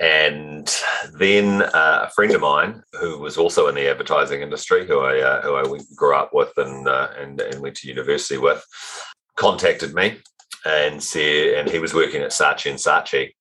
[0.00, 0.74] And
[1.18, 5.20] then uh, a friend of mine who was also in the advertising industry, who I
[5.20, 8.64] uh, who I grew up with and, uh, and and went to university with,
[9.36, 10.16] contacted me
[10.64, 13.34] and said, and he was working at Saatchi and Saatchi,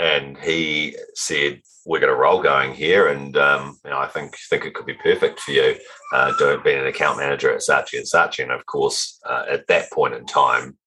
[0.00, 4.34] and he said, "We've got a role going here, and um, you know, I think
[4.48, 5.76] think it could be perfect for you,
[6.14, 9.66] uh, doing being an account manager at Saatchi and Saatchi." And of course, uh, at
[9.66, 10.78] that point in time,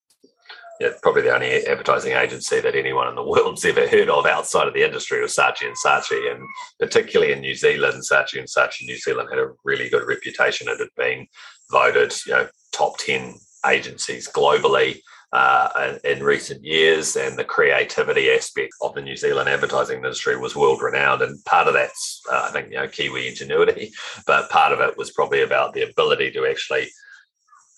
[0.81, 4.67] yeah, probably the only advertising agency that anyone in the world's ever heard of outside
[4.67, 6.41] of the industry was Saatchi and Saatchi, and
[6.79, 10.67] particularly in New Zealand, Saatchi and Saatchi New Zealand had a really good reputation.
[10.67, 11.27] It had been
[11.71, 13.35] voted, you know, top ten
[13.67, 15.01] agencies globally
[15.33, 20.55] uh, in, recent years, and the creativity aspect of the New Zealand advertising industry was
[20.55, 21.21] world renowned.
[21.21, 23.91] And part of that's, uh, I think, you know, Kiwi ingenuity,
[24.25, 26.87] but part of it was probably about the ability to actually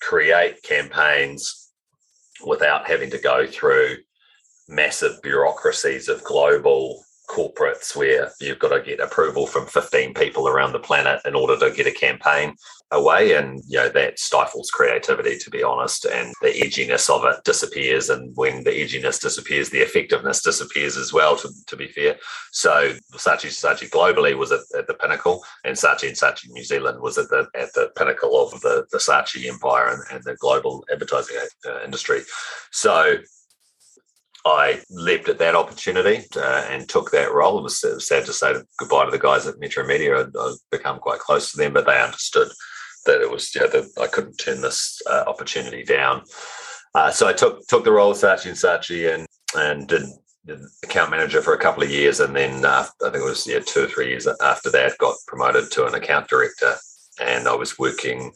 [0.01, 1.62] create campaigns
[2.45, 3.97] without having to go through
[4.67, 10.73] massive bureaucracies of global corporates where you've got to get approval from 15 people around
[10.73, 12.55] the planet in order to get a campaign
[12.91, 17.43] away and you know that stifles creativity to be honest and the edginess of it
[17.43, 22.15] disappears and when the edginess disappears the effectiveness disappears as well to, to be fair.
[22.51, 27.01] So Saatchi Saatchi globally was at, at, the pinnacle and Saatchi and Saatchi New Zealand
[27.01, 30.85] was at the at the pinnacle of the, the Saatchi empire and, and the global
[30.91, 32.21] advertising uh, industry.
[32.71, 33.17] So
[34.45, 37.59] I leapt at that opportunity uh, and took that role.
[37.59, 40.19] It was sad to say goodbye to the guys at Metro Media.
[40.19, 42.49] I'd, I'd become quite close to them, but they understood
[43.05, 46.23] that it was yeah, that I couldn't turn this uh, opportunity down.
[46.95, 50.03] Uh, so I took took the role of Saatchi and Saatchi and and did,
[50.45, 53.47] did account manager for a couple of years, and then uh, I think it was
[53.47, 56.75] yeah two or three years after that got promoted to an account director,
[57.21, 58.31] and I was working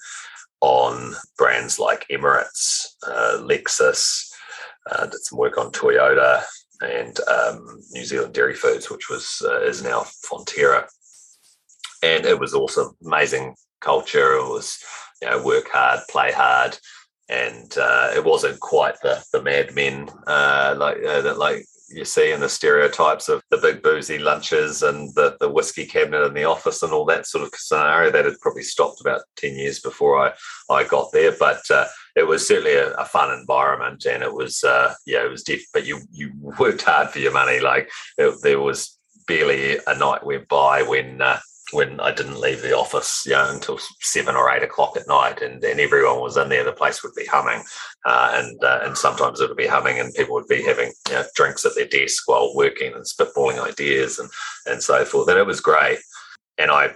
[0.62, 4.27] on brands like Emirates, uh, Lexus.
[4.92, 6.44] Uh, did some work on Toyota
[6.82, 10.88] and um, New Zealand Dairy Foods, which was uh, is now Fonterra,
[12.04, 14.34] and it was awesome, amazing culture.
[14.34, 14.78] It was,
[15.22, 16.78] you know, work hard, play hard,
[17.30, 22.06] and uh, it wasn't quite the the Mad Men uh, like uh, that like you
[22.06, 26.34] see in the stereotypes of the big boozy lunches and the, the whiskey cabinet in
[26.34, 29.80] the office and all that sort of scenario that had probably stopped about 10 years
[29.80, 30.34] before I,
[30.70, 31.34] I got there.
[31.40, 31.86] But uh,
[32.18, 35.64] it was certainly a, a, fun environment and it was, uh, yeah, it was diff,
[35.72, 37.60] but you, you worked hard for your money.
[37.60, 41.40] Like it, there was barely a night went by when uh,
[41.74, 45.42] when I didn't leave the office, you know, until seven or eight o'clock at night,
[45.42, 46.64] and, and everyone was in there.
[46.64, 47.62] The place would be humming,
[48.06, 51.16] uh, and uh, and sometimes it would be humming, and people would be having you
[51.16, 54.30] know, drinks at their desk while working and spitballing ideas and
[54.66, 55.28] and so forth.
[55.28, 56.00] And it was great.
[56.58, 56.96] And I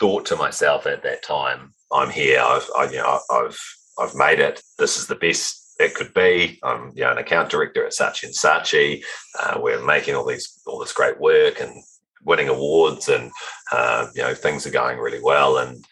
[0.00, 2.40] thought to myself at that time, I'm here.
[2.40, 3.60] I've I, you know I've
[3.98, 4.62] I've made it.
[4.78, 6.58] This is the best it could be.
[6.62, 9.04] I'm you know an account director at Saatchi and Saatchi.
[9.38, 11.82] Uh, we're making all these all this great work and
[12.24, 13.30] winning awards and
[13.72, 15.84] uh, you know things are going really well and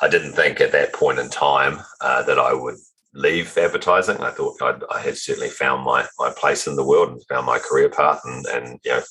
[0.00, 2.76] i didn't think at that point in time uh, that i would
[3.14, 4.18] leave advertising.
[4.18, 7.46] I thought I'd, I had certainly found my my place in the world and found
[7.46, 9.02] my career path, and and you know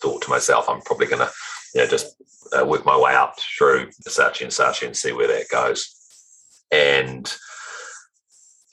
[0.00, 1.32] thought to myself, I'm probably going to
[1.74, 2.16] you know just
[2.56, 5.94] uh, work my way up through Saatchi and Saatchi and see where that goes.
[6.72, 7.32] And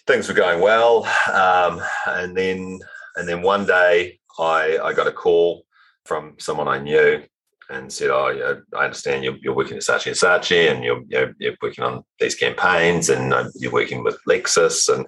[0.07, 2.79] things were going well, um, and then
[3.15, 5.65] and then one day I I got a call
[6.05, 7.23] from someone I knew
[7.69, 11.03] and said, "Oh, yeah, I understand you're, you're working at Saatchi and Saatchi, and you're,
[11.07, 15.07] you're, you're working on these campaigns, and uh, you're working with Lexus, and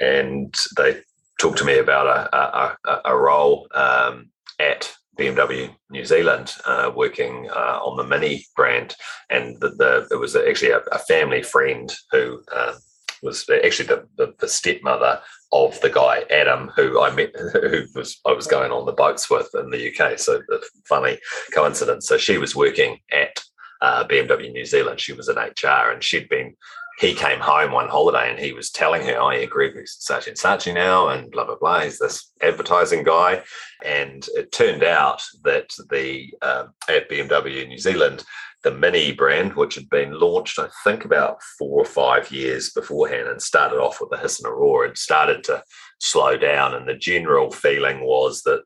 [0.00, 1.00] and they
[1.40, 7.48] talked to me about a a, a role um, at BMW New Zealand, uh, working
[7.50, 8.94] uh, on the Mini brand,
[9.30, 12.74] and the, the it was actually a, a family friend who uh,
[13.22, 15.20] was actually the, the, the, stepmother
[15.52, 19.30] of the guy Adam, who I met, who was I was going on the boats
[19.30, 20.18] with in the UK.
[20.18, 21.18] So the funny
[21.54, 22.08] coincidence.
[22.08, 23.42] So she was working at
[23.82, 25.00] uh, BMW New Zealand.
[25.00, 26.56] She was in HR, and she'd been.
[26.98, 30.36] He came home one holiday and he was telling her, I agree with Saatchi and
[30.36, 33.42] Saatchi now, and blah blah blah." He's this advertising guy,
[33.84, 38.24] and it turned out that the uh, at BMW New Zealand
[38.62, 43.28] the Mini brand, which had been launched, I think, about four or five years beforehand
[43.28, 45.62] and started off with the hiss and a roar, had started to
[45.98, 46.74] slow down.
[46.74, 48.62] And the general feeling was that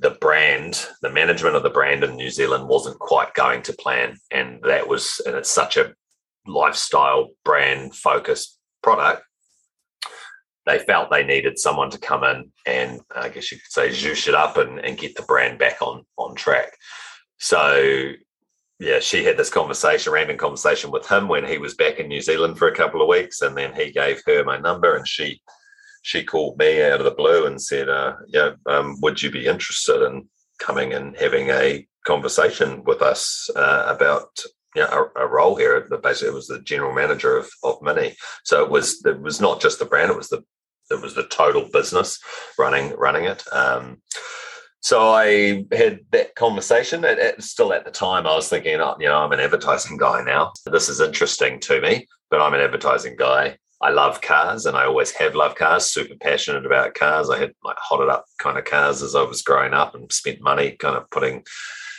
[0.00, 4.16] the brand, the management of the brand in New Zealand wasn't quite going to plan.
[4.30, 5.94] And that was, and it's such a
[6.46, 9.22] lifestyle brand focused product.
[10.66, 14.28] They felt they needed someone to come in and I guess you could say zhoosh
[14.28, 16.76] it up and, and get the brand back on on track.
[17.38, 18.12] So
[18.78, 22.20] yeah, she had this conversation, random conversation with him when he was back in New
[22.20, 25.40] Zealand for a couple of weeks, and then he gave her my number, and she
[26.02, 29.46] she called me out of the blue and said, uh, "Yeah, um, would you be
[29.46, 34.28] interested in coming and having a conversation with us uh, about
[34.74, 38.14] you know, a, a, role here?" Basically, it was the general manager of of Mini,
[38.44, 40.44] so it was it was not just the brand; it was the
[40.90, 42.18] it was the total business
[42.58, 43.44] running running it.
[43.52, 44.02] Um,
[44.80, 47.04] so I had that conversation.
[47.04, 49.96] At, at, still at the time, I was thinking, oh, you know, I'm an advertising
[49.96, 50.52] guy now.
[50.66, 53.58] This is interesting to me, but I'm an advertising guy.
[53.80, 55.86] I love cars, and I always have loved cars.
[55.86, 57.30] Super passionate about cars.
[57.30, 60.40] I had like hotted up kind of cars as I was growing up, and spent
[60.40, 61.44] money kind of putting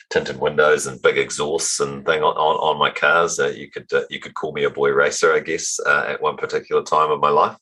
[0.10, 3.40] tinted windows and big exhausts and thing on, on, on my cars.
[3.40, 6.22] Uh, you could uh, you could call me a boy racer, I guess, uh, at
[6.22, 7.56] one particular time of my life.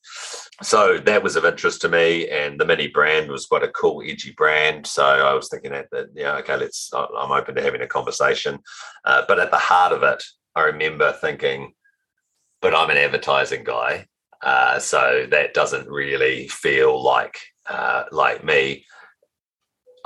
[0.63, 4.01] So that was of interest to me, and the Mini brand was quite a cool,
[4.03, 4.87] edgy brand.
[4.87, 6.91] So I was thinking that, that yeah, okay, let's.
[6.93, 8.59] I'm open to having a conversation,
[9.05, 10.23] uh, but at the heart of it,
[10.55, 11.73] I remember thinking,
[12.61, 14.07] but I'm an advertising guy,
[14.41, 17.39] uh, so that doesn't really feel like
[17.69, 18.85] uh, like me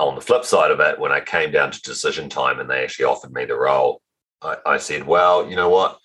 [0.02, 2.82] on the flip side of it, when I came down to decision time and they
[2.82, 4.02] actually offered me the role,
[4.40, 5.98] I, I said, well, you know what?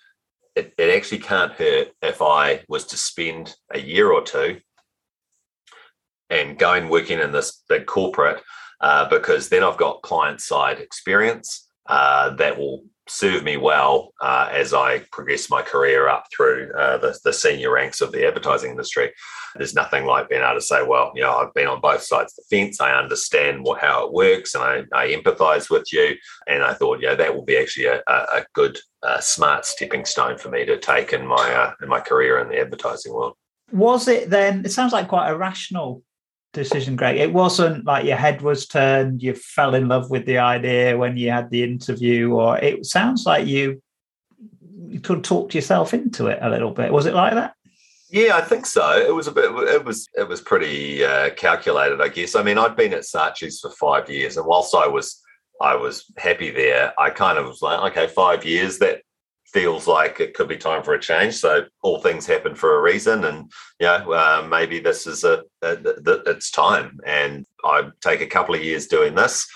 [0.54, 4.60] It, it actually can't hurt if I was to spend a year or two
[6.30, 8.42] and going working in this big corporate
[8.80, 14.48] uh, because then I've got client side experience uh, that will serve me well uh,
[14.50, 18.70] as I progress my career up through uh, the, the, senior ranks of the advertising
[18.70, 19.12] industry.
[19.56, 22.34] There's nothing like being able to say, well, you know, I've been on both sides
[22.36, 22.80] of the fence.
[22.80, 26.16] I understand what, how it works and I, I empathize with you.
[26.46, 30.36] And I thought, yeah, that will be actually a, a good, uh, smart stepping stone
[30.38, 33.34] for me to take in my, uh, in my career in the advertising world.
[33.72, 34.64] Was it then?
[34.64, 36.02] It sounds like quite a rational
[36.58, 37.16] decision, Greg.
[37.16, 41.16] It wasn't like your head was turned, you fell in love with the idea when
[41.16, 43.82] you had the interview, or it sounds like you
[44.88, 46.92] you could talk yourself into it a little bit.
[46.92, 47.54] Was it like that?
[48.10, 48.98] Yeah, I think so.
[48.98, 49.50] It was a bit.
[49.68, 50.08] It was.
[50.14, 52.34] It was pretty uh, calculated, I guess.
[52.34, 55.22] I mean, I'd been at Saatchi's for five years, and whilst I was,
[55.60, 56.94] I was happy there.
[56.98, 58.78] I kind of was like, okay, five years.
[58.78, 59.02] That
[59.52, 61.34] feels like it could be time for a change.
[61.34, 65.42] So all things happen for a reason, and you know uh, maybe this is a,
[65.62, 67.00] a, a, it's time.
[67.06, 69.46] And I take a couple of years doing this,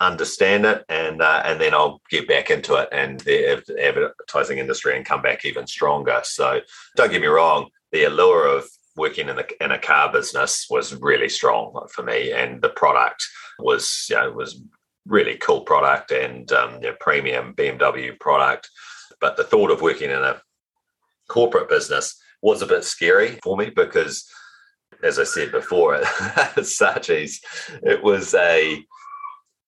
[0.00, 4.96] understand it, and uh, and then I'll get back into it and the advertising industry
[4.96, 6.20] and come back even stronger.
[6.24, 6.60] So
[6.96, 10.94] don't get me wrong, the allure of working in, the, in a car business was
[10.96, 13.26] really strong for me, and the product
[13.58, 14.62] was you know was
[15.06, 18.68] really cool product and um, you know, premium BMW product
[19.20, 20.40] but the thought of working in a
[21.28, 24.28] corporate business was a bit scary for me because,
[25.02, 25.94] as I said before,
[26.36, 26.54] at
[27.82, 28.84] it was a,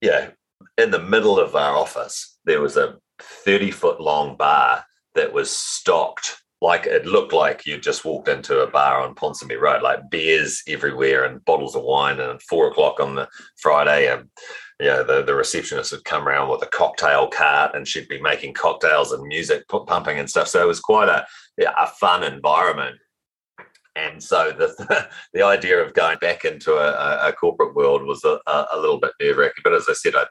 [0.00, 0.30] yeah,
[0.78, 4.84] in the middle of our office, there was a 30 foot long bar
[5.14, 9.60] that was stocked like it looked like you just walked into a bar on Ponsonby
[9.60, 12.20] Road, like beers everywhere and bottles of wine.
[12.20, 14.28] And four o'clock on the Friday, and
[14.82, 18.20] you know, the, the receptionist would come around with a cocktail cart and she'd be
[18.20, 20.48] making cocktails and music pumping and stuff.
[20.48, 21.24] So it was quite a,
[21.78, 22.96] a fun environment.
[23.94, 28.40] And so the the idea of going back into a, a corporate world was a,
[28.46, 29.62] a little bit nerve wracking.
[29.62, 30.24] But as I said, I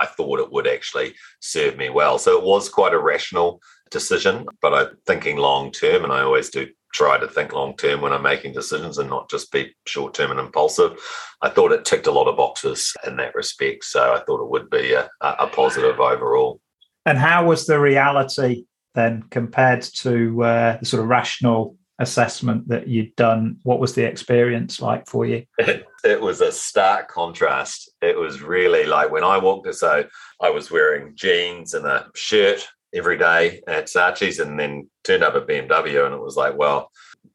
[0.00, 2.18] I thought it would actually serve me well.
[2.18, 3.60] So it was quite a rational
[3.90, 8.00] decision, but I'm thinking long term, and I always do try to think long term
[8.00, 10.98] when I'm making decisions and not just be short term and impulsive.
[11.42, 13.84] I thought it ticked a lot of boxes in that respect.
[13.84, 16.60] So I thought it would be a, a positive overall.
[17.06, 18.64] And how was the reality
[18.94, 23.58] then compared to uh, the sort of rational assessment that you'd done?
[23.62, 25.44] What was the experience like for you?
[25.58, 27.90] it was a stark contrast.
[28.02, 30.04] It was really like when I walked, so
[30.40, 35.34] I was wearing jeans and a shirt every day at Saatchi's and then turned up
[35.34, 36.90] at BMW and it was like, well,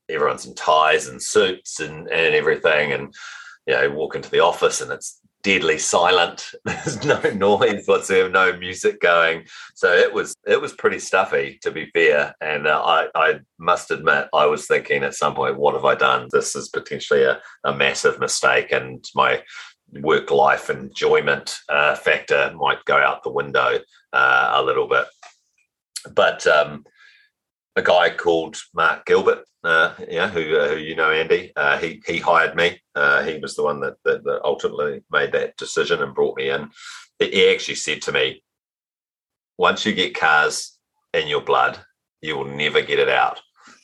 [0.09, 2.91] everyone's in ties and suits and, and everything.
[2.91, 3.13] And,
[3.65, 6.51] you know, walk into the office and it's deadly silent.
[6.65, 9.45] There's no noise whatsoever, no music going.
[9.75, 12.35] So it was it was pretty stuffy, to be fair.
[12.41, 15.95] And uh, I, I must admit, I was thinking at some point, what have I
[15.95, 16.27] done?
[16.31, 19.43] This is potentially a, a massive mistake, and my
[20.01, 23.79] work life enjoyment uh, factor might go out the window
[24.13, 25.05] uh, a little bit
[26.13, 26.85] but um,
[27.75, 32.01] a guy called Mark Gilbert, uh, yeah, who, uh, who you know, Andy, uh, he
[32.05, 32.79] he hired me.
[32.93, 36.49] Uh, he was the one that, that, that ultimately made that decision and brought me
[36.49, 36.69] in.
[37.19, 38.43] He actually said to me,
[39.57, 40.77] "Once you get cars
[41.13, 41.79] in your blood,
[42.21, 43.41] you will never get it out."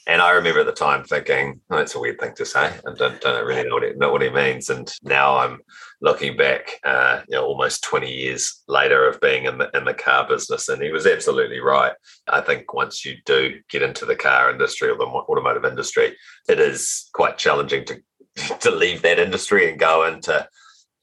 [0.07, 2.65] And I remember at the time thinking, oh, that's a weird thing to say.
[2.65, 4.69] I don't, don't really know what, it, know what he means.
[4.69, 5.59] And now I'm
[6.01, 9.93] looking back, uh, you know, almost 20 years later of being in the, in the
[9.93, 10.69] car business.
[10.69, 11.93] And he was absolutely right.
[12.27, 16.15] I think once you do get into the car industry or the automotive industry,
[16.49, 18.01] it is quite challenging to,
[18.59, 20.47] to leave that industry and go into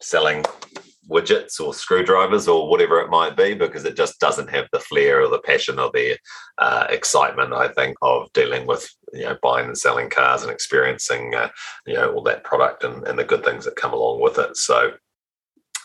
[0.00, 0.44] selling
[1.10, 5.22] widgets or screwdrivers or whatever it might be because it just doesn't have the flair
[5.22, 6.16] or the passion or the
[6.58, 11.34] uh, excitement i think of dealing with you know buying and selling cars and experiencing
[11.34, 11.48] uh,
[11.86, 14.56] you know all that product and, and the good things that come along with it.
[14.56, 14.92] So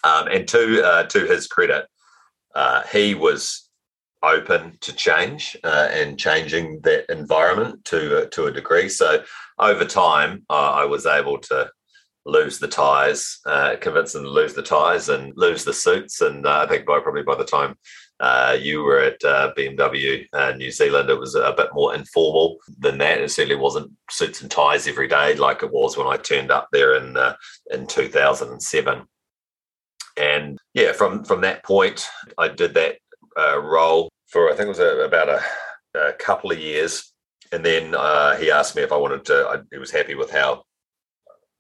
[0.03, 1.87] um, and to uh, to his credit
[2.55, 3.69] uh, he was
[4.21, 8.89] open to change uh, and changing that environment to to a degree.
[8.89, 9.23] So
[9.59, 11.69] over time uh, i was able to
[12.25, 16.21] lose the ties, uh, convince them to lose the ties and lose the suits.
[16.21, 17.75] And uh, I think by probably by the time
[18.19, 22.57] uh, you were at uh, BMW uh, New Zealand, it was a bit more informal
[22.79, 23.19] than that.
[23.19, 26.69] It certainly wasn't suits and ties every day like it was when I turned up
[26.71, 27.35] there in uh,
[27.71, 29.03] in 2007.
[30.15, 32.07] And yeah, from from that point,
[32.37, 32.97] I did that
[33.35, 35.41] role for I think it was a, about a,
[35.95, 37.11] a, couple of years.
[37.51, 37.89] And then
[38.39, 39.47] he asked me if I wanted to.
[39.47, 40.63] I, he was happy with how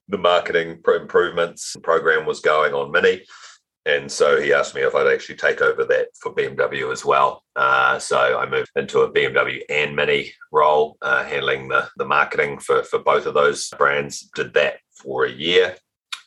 [0.07, 3.23] the marketing improvements program was going on Mini.
[3.85, 7.43] And so he asked me if I'd actually take over that for BMW as well.
[7.55, 12.59] Uh, so I moved into a BMW and Mini role, uh, handling the, the marketing
[12.59, 14.29] for, for both of those brands.
[14.35, 15.75] Did that for a year.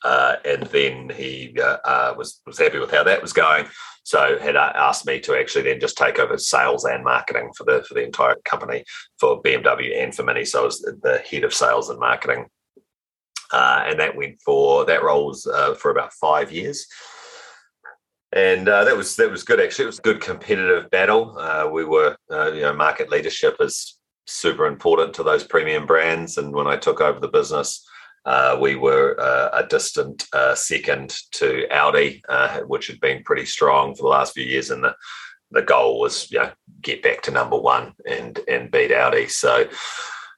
[0.05, 3.66] Uh, and then he uh, uh, was, was happy with how that was going.
[4.05, 7.64] So had uh, asked me to actually then just take over sales and marketing for
[7.64, 8.85] the for the entire company
[9.18, 10.45] for BMW and for Mini.
[10.45, 12.47] So I was the head of sales and marketing
[13.53, 16.86] uh, and that went for that role was uh, for about five years.
[18.32, 19.61] And uh, that was that was good.
[19.61, 21.38] Actually, it was a good competitive battle.
[21.38, 26.36] Uh, we were, uh, you know, market leadership is super important to those premium brands.
[26.36, 27.86] And when I took over the business,
[28.24, 29.12] uh, we were
[29.53, 32.22] a distant second to Audi,
[32.66, 34.70] which had been pretty strong for the last few years.
[34.70, 34.94] And the
[35.53, 36.51] the goal was, you know,
[36.82, 39.28] get back to number one and and beat Audi.
[39.28, 39.68] So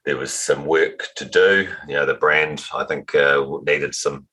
[0.05, 1.67] there was some work to do.
[1.87, 4.27] You know, the brand I think uh, needed some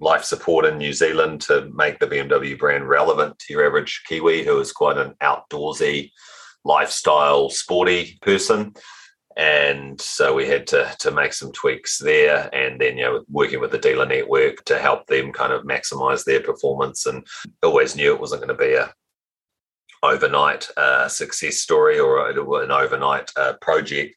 [0.00, 4.44] life support in New Zealand to make the BMW brand relevant to your average Kiwi
[4.44, 6.10] who is quite an outdoorsy,
[6.64, 8.74] lifestyle, sporty person.
[9.36, 13.60] And so we had to to make some tweaks there, and then you know working
[13.60, 17.06] with the dealer network to help them kind of maximize their performance.
[17.06, 17.26] And
[17.62, 18.92] always knew it wasn't going to be a
[20.02, 24.14] overnight uh, success story or an overnight uh, project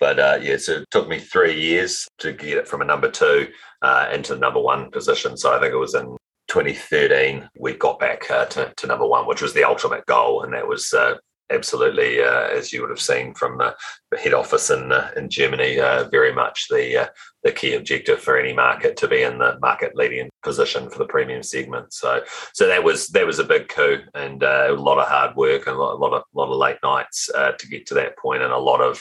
[0.00, 3.10] but uh, yeah, so it took me three years to get it from a number
[3.10, 3.48] two
[3.82, 5.36] uh, into the number one position.
[5.36, 6.16] So I think it was in
[6.48, 10.52] 2013 we got back uh, to, to, number one, which was the ultimate goal, and
[10.54, 11.14] that was uh,
[11.52, 13.76] absolutely, uh, as you would have seen from the,
[14.18, 15.76] head office in uh, in Germany,
[16.10, 17.08] very much the
[17.44, 21.06] the key objective for any market to be in the market leading position for the
[21.06, 21.92] premium segment.
[21.92, 22.22] So,
[22.52, 25.76] so that was that was a big coup and a lot of hard work and
[25.76, 28.42] a lot, a lot of a lot of late nights to get to that point,
[28.42, 29.00] and a lot of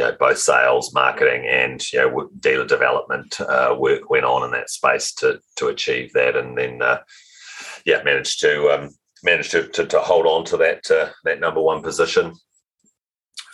[0.00, 4.50] you know, both sales, marketing, and you know, dealer development uh, work went on in
[4.52, 7.00] that space to to achieve that, and then uh,
[7.84, 8.90] yeah, managed to um,
[9.22, 12.32] managed to, to, to hold on to that uh, that number one position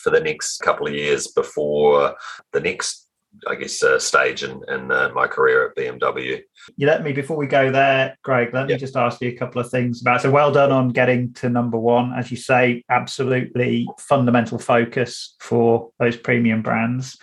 [0.04, 2.14] for the next couple of years before
[2.52, 3.05] the next
[3.46, 6.42] I guess, uh, stage in, in uh, my career at BMW.
[6.76, 9.60] You let me, before we go there, Greg, let me just ask you a couple
[9.60, 10.22] of things about.
[10.22, 12.12] So, well done on getting to number one.
[12.14, 17.18] As you say, absolutely fundamental focus for those premium brands.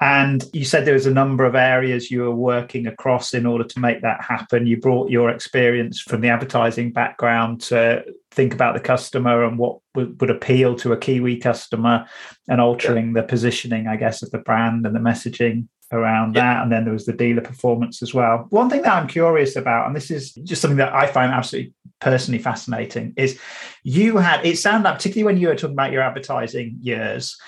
[0.00, 3.64] And you said there was a number of areas you were working across in order
[3.64, 4.66] to make that happen.
[4.66, 9.78] You brought your experience from the advertising background to think about the customer and what
[9.94, 12.06] would, would appeal to a Kiwi customer
[12.46, 13.22] and altering yeah.
[13.22, 16.42] the positioning, I guess, of the brand and the messaging around yeah.
[16.42, 16.62] that.
[16.64, 18.46] And then there was the dealer performance as well.
[18.50, 21.72] One thing that I'm curious about, and this is just something that I find absolutely
[22.02, 23.40] personally fascinating, is
[23.82, 27.38] you had it sounded like, particularly when you were talking about your advertising years,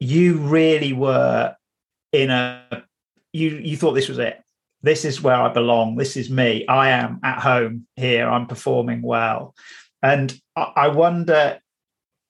[0.00, 1.54] you really were
[2.12, 2.84] in a
[3.32, 4.38] you you thought this was it.
[4.82, 5.96] This is where i belong.
[5.96, 6.66] This is me.
[6.66, 8.28] I am at home here.
[8.28, 9.54] I'm performing well.
[10.02, 11.60] And i wonder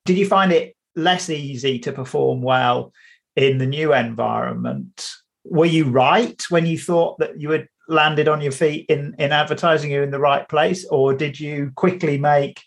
[0.05, 2.93] did you find it less easy to perform well
[3.35, 5.09] in the new environment?
[5.43, 9.31] Were you right when you thought that you had landed on your feet in in
[9.31, 10.85] advertising you're in the right place?
[10.85, 12.61] Or did you quickly make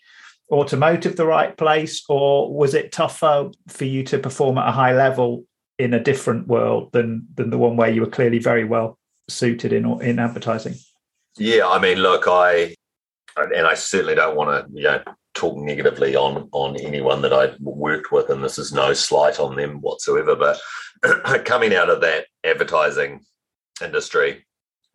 [0.51, 2.03] automotive the right place?
[2.09, 5.45] Or was it tougher for you to perform at a high level
[5.79, 8.97] in a different world than than the one where you were clearly very well
[9.29, 10.75] suited in in advertising.
[11.37, 12.75] Yeah, I mean, look, I
[13.37, 15.03] and I certainly don't want to you know
[15.35, 19.55] talk negatively on on anyone that I worked with, and this is no slight on
[19.55, 20.35] them whatsoever.
[20.35, 20.59] But
[21.45, 23.21] coming out of that advertising
[23.81, 24.46] industry,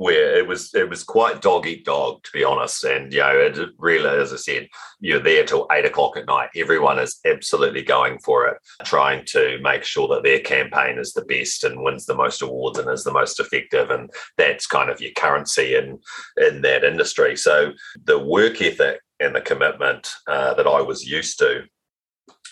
[0.03, 2.85] where it was it was quite dog eat dog to be honest.
[2.85, 4.69] And you know it really as i said
[5.01, 6.51] you're there till eight o'clock at night.
[6.57, 11.25] Everyone is absolutely going for it trying to make sure that their campaign is the
[11.25, 13.91] best and wins the most awards and is the most effective.
[13.91, 15.99] And that's kind of your currency in
[16.37, 17.37] in that industry.
[17.37, 17.73] So
[18.05, 21.63] the work ethic and the commitment uh, that i was used to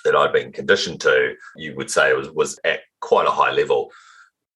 [0.05, 3.91] that i'd been conditioned to you would say was was at quite a high level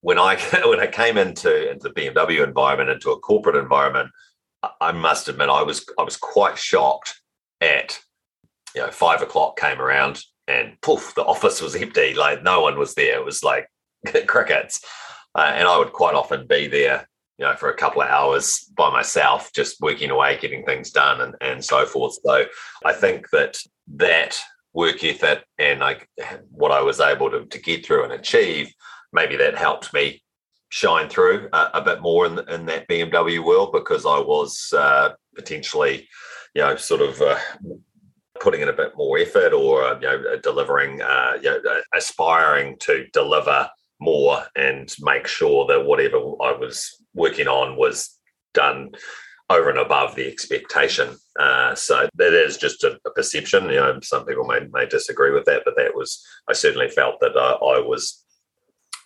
[0.05, 0.37] when I
[0.67, 4.11] when I came into into the BMW environment, into a corporate environment,
[4.81, 7.21] I must admit I was I was quite shocked
[7.61, 7.99] at
[8.75, 12.15] you know five o'clock came around and poof the office was empty.
[12.15, 13.17] Like no one was there.
[13.17, 13.67] It was like
[14.27, 14.85] crickets.
[15.35, 18.71] Uh, and I would quite often be there you know for a couple of hours
[18.77, 22.19] by myself just working away getting things done and, and so forth.
[22.23, 22.45] So
[22.85, 23.57] I think that
[23.97, 24.39] that
[24.75, 26.11] work ethic and like
[26.51, 28.71] what I was able to, to get through and achieve
[29.15, 30.23] maybe that helped me
[30.69, 35.11] shine through a, a bit more in, in, that BMW world because I was uh,
[35.35, 36.09] potentially,
[36.55, 37.39] you know, sort of uh,
[38.41, 42.77] putting in a bit more effort or uh, you know delivering, uh, you know, aspiring
[42.81, 48.19] to deliver more and make sure that whatever I was working on was
[48.53, 48.91] done
[49.51, 51.17] over and above the expectation.
[51.39, 53.65] Uh, so that is just a, a, perception.
[53.67, 57.21] You know, some people may may disagree with that, but that was I certainly felt
[57.21, 58.24] that I, I was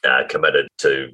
[0.05, 1.11] uh, committed to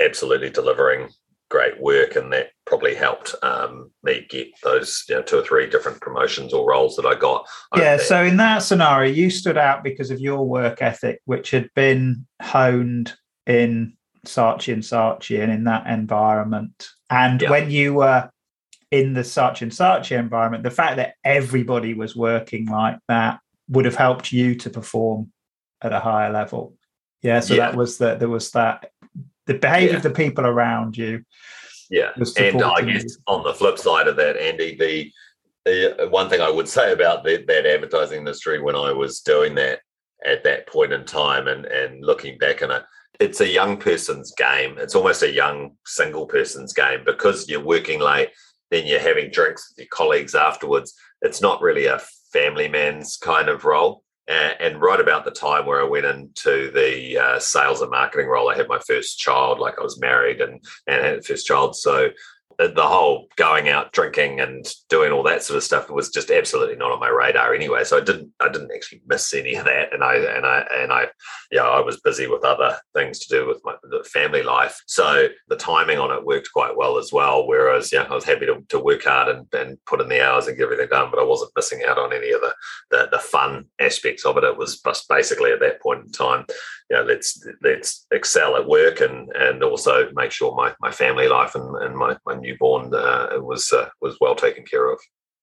[0.00, 1.08] absolutely delivering
[1.50, 5.68] great work, and that probably helped um, me get those you know, two or three
[5.68, 7.46] different promotions or roles that I got.
[7.76, 7.96] Yeah.
[7.96, 12.26] So in that scenario, you stood out because of your work ethic, which had been
[12.42, 13.14] honed
[13.46, 16.88] in Saatchi and Saatchi and in that environment.
[17.10, 17.50] And yeah.
[17.50, 18.30] when you were
[18.90, 23.84] in the Saatchi and Saatchi environment, the fact that everybody was working like that would
[23.84, 25.32] have helped you to perform
[25.82, 26.74] at a higher level.
[27.24, 27.70] Yeah, so yeah.
[27.70, 28.20] that was that.
[28.20, 28.90] There was that
[29.46, 29.96] the behavior yeah.
[29.96, 31.24] of the people around you.
[31.90, 33.16] Yeah, and I guess you.
[33.26, 35.10] on the flip side of that, Andy, the,
[35.64, 39.54] the one thing I would say about the, that advertising industry when I was doing
[39.54, 39.80] that
[40.24, 42.82] at that point in time, and and looking back on it,
[43.20, 44.76] it's a young person's game.
[44.76, 48.30] It's almost a young single person's game because you're working late,
[48.70, 50.94] then you're having drinks with your colleagues afterwards.
[51.22, 52.02] It's not really a
[52.34, 57.18] family man's kind of role and, right about the time where I went into the
[57.18, 60.64] uh, sales and marketing role, I had my first child, like I was married and,
[60.86, 61.76] and had first child.
[61.76, 62.10] So
[62.58, 66.76] the whole going out drinking and doing all that sort of stuff was just absolutely
[66.76, 67.84] not on my radar anyway.
[67.84, 70.92] So I didn't I didn't actually miss any of that, and I and I and
[70.92, 71.06] I
[71.50, 73.74] yeah I was busy with other things to do with my
[74.04, 74.80] family life.
[74.86, 77.46] So the timing on it worked quite well as well.
[77.46, 80.46] Whereas yeah I was happy to, to work hard and, and put in the hours
[80.46, 82.54] and get everything done, but I wasn't missing out on any of the
[82.90, 84.44] the, the fun aspects of it.
[84.44, 86.46] It was basically at that point in time
[86.90, 91.28] you know, let's let's excel at work and and also make sure my my family
[91.28, 94.98] life and, and my my newborn uh, was uh, was well taken care of.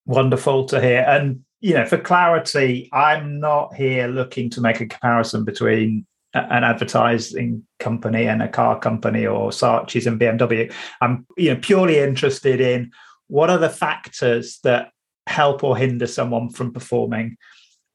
[0.06, 1.04] Wonderful to hear.
[1.08, 6.64] And you know, for clarity, I'm not here looking to make a comparison between an
[6.64, 10.72] advertising company and a car company or Saatchi's and BMW.
[11.02, 12.92] I'm you know purely interested in
[13.28, 14.92] what are the factors that
[15.28, 17.38] help or hinder someone from performing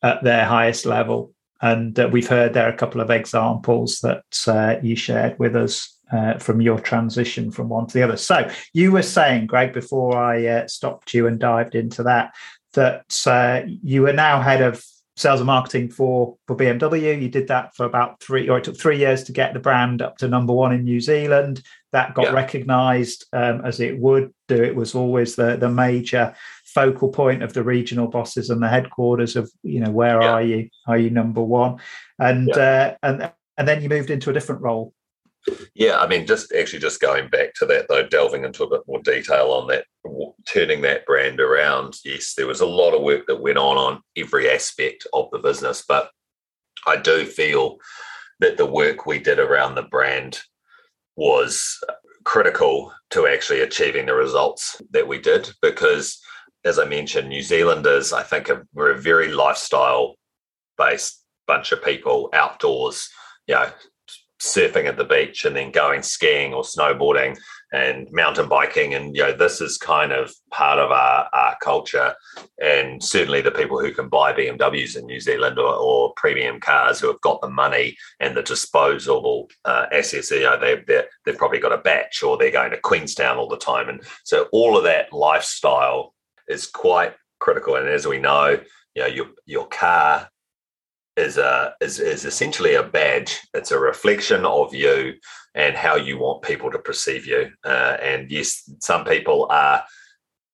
[0.02, 4.24] at their highest level and uh, we've heard there are a couple of examples that
[4.46, 8.16] uh, you shared with us uh, from your transition from one to the other.
[8.16, 12.34] So you were saying, Greg, before I uh, stopped you and dived into that,
[12.74, 14.84] that uh, you are now head of
[15.16, 17.20] sales and marketing for for BMW.
[17.20, 20.02] You did that for about three, or it took three years to get the brand
[20.02, 21.62] up to number one in New Zealand.
[21.92, 22.32] That got yeah.
[22.32, 24.62] recognised um, as it would do.
[24.62, 26.34] It was always the the major
[26.76, 30.30] focal point of the regional bosses and the headquarters of you know where yeah.
[30.30, 30.68] are you?
[30.86, 31.78] Are you number one?
[32.18, 32.94] And yeah.
[33.02, 34.92] uh, and and then you moved into a different role
[35.74, 38.80] yeah, I mean, just actually just going back to that though, delving into a bit
[38.86, 39.84] more detail on that,
[40.52, 41.94] turning that brand around.
[42.04, 45.38] Yes, there was a lot of work that went on on every aspect of the
[45.38, 46.10] business, but
[46.86, 47.78] I do feel
[48.40, 50.40] that the work we did around the brand
[51.16, 51.78] was
[52.24, 56.20] critical to actually achieving the results that we did because
[56.64, 60.16] as I mentioned, New Zealanders, I think, are, we're a very lifestyle
[60.76, 63.08] based bunch of people outdoors,
[63.46, 63.70] you know,
[64.40, 67.36] surfing at the beach and then going skiing or snowboarding
[67.72, 68.94] and mountain biking.
[68.94, 72.14] And you know this is kind of part of our, our culture.
[72.62, 77.00] And certainly the people who can buy bmws in new zealand or, or premium cars
[77.00, 80.82] who have got the money and the disposable uh, assets you know they,
[81.24, 83.88] they've probably got a bach or they're going to queenstown all the time.
[83.88, 86.14] And so all of that lifestyle
[86.48, 88.58] is quite critical and as we know
[88.94, 90.28] you know your, your car
[91.16, 93.40] is a is, is essentially a badge.
[93.54, 95.14] It's a reflection of you
[95.54, 97.50] and how you want people to perceive you.
[97.64, 99.82] Uh, and yes, some people are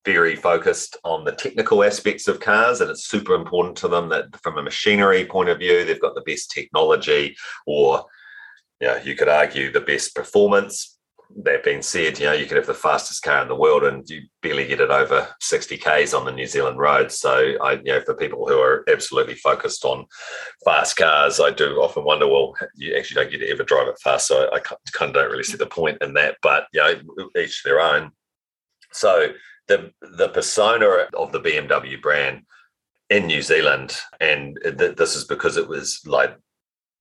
[0.05, 4.25] very focused on the technical aspects of cars, and it's super important to them that
[4.41, 7.35] from a machinery point of view, they've got the best technology,
[7.65, 8.05] or
[8.81, 10.92] you, know, you could argue the best performance
[11.43, 14.07] that being said, you know, you could have the fastest car in the world and
[14.09, 17.19] you barely get it over 60 Ks on the New Zealand roads.
[17.19, 20.05] So I, you know, for people who are absolutely focused on
[20.63, 23.99] fast cars, I do often wonder, well, you actually don't get to ever drive it
[23.99, 24.27] fast.
[24.27, 27.63] So I kind of don't really see the point in that, but you know, each
[27.63, 28.11] their own.
[28.91, 29.29] So
[29.67, 32.43] the the persona of the BMW brand
[33.09, 36.35] in New Zealand, and th- this is because it was like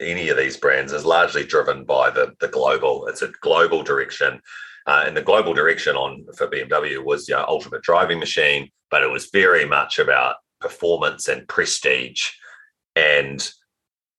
[0.00, 3.06] any of these brands is largely driven by the the global.
[3.06, 4.40] It's a global direction,
[4.86, 9.02] uh, and the global direction on for BMW was you know, ultimate driving machine, but
[9.02, 12.30] it was very much about performance and prestige.
[12.96, 13.48] And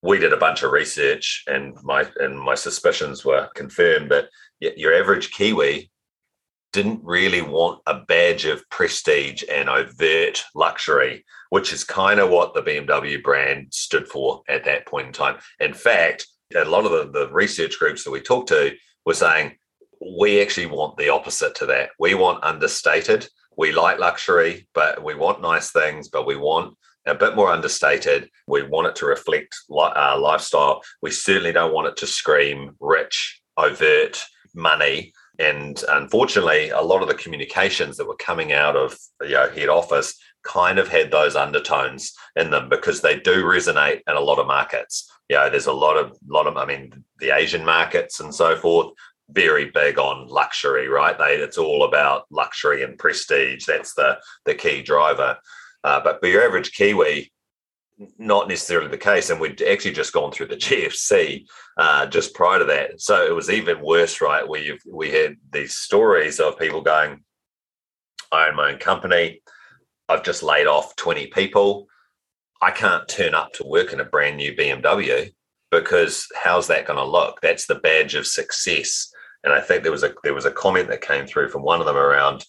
[0.02, 4.94] we did a bunch of research, and my and my suspicions were confirmed that your
[4.94, 5.90] average Kiwi
[6.74, 11.24] didn't really want a badge of prestige and overt luxury,
[11.54, 15.36] which is kind of what the BMW brand stood for at that point in time.
[15.60, 16.26] In fact,
[16.56, 18.72] a lot of the, the research groups that we talked to
[19.06, 19.52] were saying,
[20.18, 21.92] we actually want the opposite to that.
[22.00, 23.28] We want understated.
[23.56, 26.76] We like luxury, but we want nice things, but we want
[27.06, 28.32] a bit more understated.
[28.48, 30.82] We want it to reflect our uh, lifestyle.
[31.04, 34.26] We certainly don't want it to scream rich, overt
[34.56, 39.70] money and unfortunately, a lot of the communications that were coming out of know, head
[39.70, 44.40] office kind of had those undertones in them because they do resonate in a lot
[44.40, 45.10] of markets.
[45.30, 48.56] You know, there's a lot of lot of I mean the Asian markets and so
[48.56, 48.94] forth
[49.30, 51.18] very big on luxury, right?
[51.18, 53.66] They it's all about luxury and prestige.
[53.66, 55.38] That's the the key driver.
[55.84, 57.32] Uh, but for your average Kiwi,
[58.18, 59.30] not necessarily the case.
[59.30, 61.46] And we'd actually just gone through the GFC
[61.78, 63.02] uh, just prior to that.
[63.02, 64.48] So it was even worse, right?
[64.48, 67.24] Where we had these stories of people going,
[68.32, 69.42] I own my own company.
[70.10, 71.88] I've just laid off 20 people.
[72.62, 75.34] I can't turn up to work in a brand new BMW
[75.72, 77.42] because how's that going to look?
[77.42, 79.12] That's the badge of success.
[79.44, 81.82] And I think there was a there was a comment that came through from one
[81.82, 82.46] of them around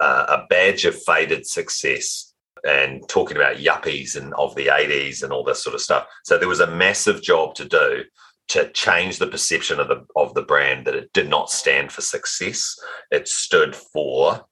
[0.00, 2.32] uh, a badge of faded success
[2.64, 6.06] and talking about yuppies and of the 80s and all this sort of stuff.
[6.24, 8.04] So there was a massive job to do
[8.48, 12.02] to change the perception of the of the brand that it did not stand for
[12.02, 12.78] success.
[13.10, 14.46] It stood for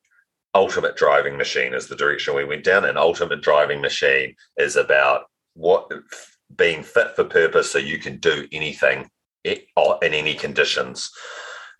[0.54, 2.84] ultimate driving machine is the direction we went down.
[2.84, 5.24] And ultimate driving machine is about
[5.54, 5.90] what
[6.56, 9.08] being fit for purpose so you can do anything
[9.44, 9.60] in
[10.02, 11.10] any conditions.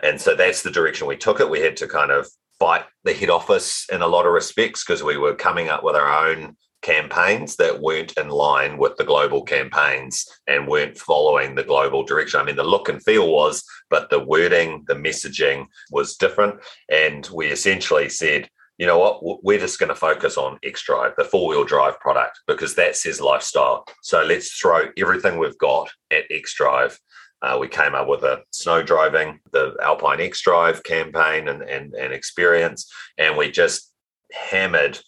[0.03, 1.49] And so that's the direction we took it.
[1.49, 5.03] We had to kind of fight the head office in a lot of respects because
[5.03, 9.43] we were coming up with our own campaigns that weren't in line with the global
[9.43, 12.39] campaigns and weren't following the global direction.
[12.39, 16.61] I mean, the look and feel was, but the wording, the messaging was different.
[16.91, 21.13] And we essentially said, you know what, we're just going to focus on X Drive,
[21.17, 23.85] the four wheel drive product, because that's his lifestyle.
[24.03, 26.99] So let's throw everything we've got at X Drive
[27.45, 31.93] uh, we came up with a snow driving, the Alpine X Drive campaign and, and,
[31.93, 33.93] and experience, and we just
[34.33, 34.99] hammered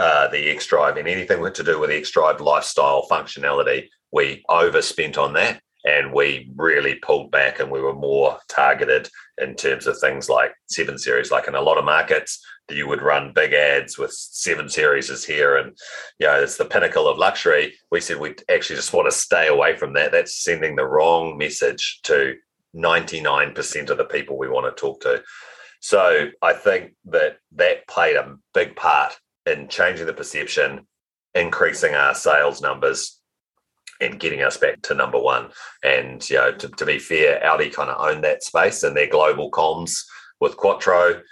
[0.00, 3.88] uh, the X Drive and anything to do with X Drive lifestyle functionality.
[4.10, 9.08] We overspent on that, and we really pulled back and we were more targeted
[9.38, 11.30] in terms of things like seven series.
[11.30, 15.24] Like in a lot of markets, you would run big ads with seven series is
[15.24, 15.76] here and
[16.18, 17.74] you know it's the pinnacle of luxury.
[17.90, 20.12] We said we actually just want to stay away from that.
[20.12, 22.36] That's sending the wrong message to
[22.76, 25.22] 99% of the people we want to talk to.
[25.80, 29.14] So I think that that played a big part
[29.46, 30.86] in changing the perception,
[31.34, 33.20] increasing our sales numbers,
[34.00, 35.50] and getting us back to number one.
[35.82, 39.08] And you know, to, to be fair, Audi kind of owned that space and their
[39.08, 40.02] global comms
[40.40, 41.22] with Quattro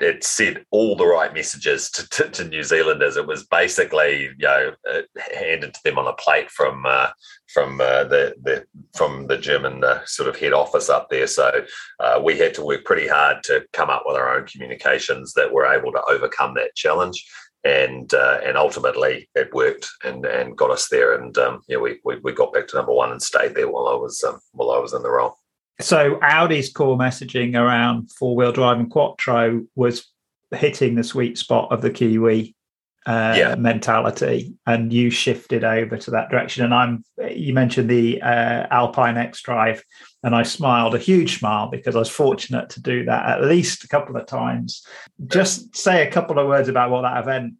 [0.00, 3.16] it said all the right messages to, to, to, New Zealanders.
[3.16, 5.02] It was basically, you know, uh,
[5.34, 7.08] handed to them on a plate from uh,
[7.52, 8.64] from uh, the, the
[8.96, 11.26] from the German uh, sort of head office up there.
[11.26, 11.64] So
[12.00, 15.52] uh, we had to work pretty hard to come up with our own communications that
[15.52, 17.24] were able to overcome that challenge.
[17.62, 21.98] And uh, and ultimately it worked and, and got us there and um, yeah we,
[22.04, 24.70] we, we got back to number one and stayed there while I was um, while
[24.70, 25.36] I was in the role.
[25.80, 30.06] So Audi's core messaging around four wheel drive and Quattro was
[30.54, 32.54] hitting the sweet spot of the Kiwi
[33.06, 33.54] uh, yeah.
[33.54, 36.64] mentality, and you shifted over to that direction.
[36.64, 39.82] And I'm you mentioned the uh, Alpine X Drive,
[40.22, 43.84] and I smiled a huge smile because I was fortunate to do that at least
[43.84, 44.84] a couple of times.
[45.26, 47.54] Just say a couple of words about what that event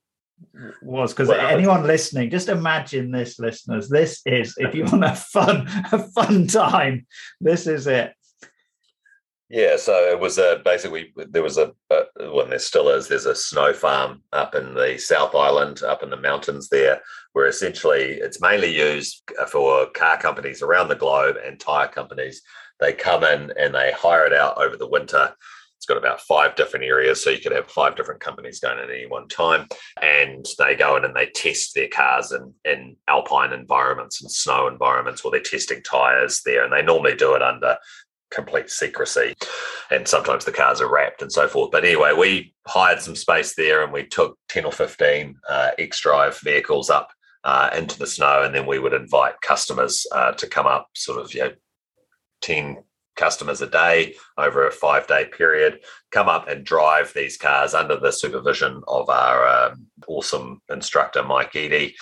[0.82, 3.88] was because well, anyone listening just imagine this listeners.
[3.88, 7.06] This is if you want a fun a fun time
[7.40, 8.14] this is it
[9.51, 11.72] yeah so it was a basically there was a,
[12.18, 16.11] well there still is there's a snow farm up in the south island up in
[16.11, 17.01] the mountains there
[17.32, 22.42] where essentially it's mainly used for car companies around the globe and tire companies
[22.78, 25.34] they come in and they hire it out over the winter
[25.80, 28.90] it's got about five different areas, so you could have five different companies going at
[28.90, 29.66] any one time.
[30.03, 34.68] And they go in and they test their cars in, in alpine environments and snow
[34.68, 36.64] environments, or they're testing tires there.
[36.64, 37.78] And they normally do it under
[38.31, 39.35] complete secrecy.
[39.91, 41.70] And sometimes the cars are wrapped and so forth.
[41.70, 46.01] But anyway, we hired some space there and we took 10 or 15 uh, X
[46.01, 47.11] Drive vehicles up
[47.45, 48.43] uh, into the snow.
[48.43, 51.53] And then we would invite customers uh, to come up, sort of, you know,
[52.43, 52.83] 10,
[53.20, 57.96] customers a day over a five day period come up and drive these cars under
[57.96, 61.94] the supervision of our um, awesome instructor Mike Eady,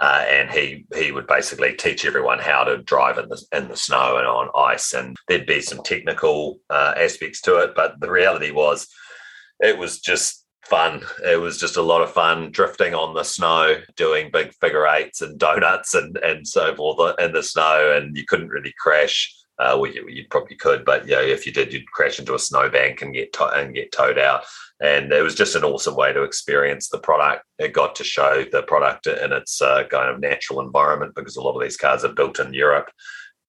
[0.00, 3.76] uh, and he he would basically teach everyone how to drive in the in the
[3.76, 8.10] snow and on ice and there'd be some technical uh, aspects to it but the
[8.10, 8.88] reality was
[9.60, 11.02] it was just fun.
[11.24, 15.20] It was just a lot of fun drifting on the snow, doing big figure eights
[15.20, 17.94] and donuts and, and so forth in the snow.
[17.96, 21.46] And you couldn't really crash uh, well, you, you, probably could, but you know, if
[21.46, 24.44] you did, you'd crash into a snowbank and get to- and get towed out.
[24.80, 27.44] And it was just an awesome way to experience the product.
[27.58, 31.40] It got to show the product in its uh, kind of natural environment because a
[31.40, 32.90] lot of these cars are built in Europe,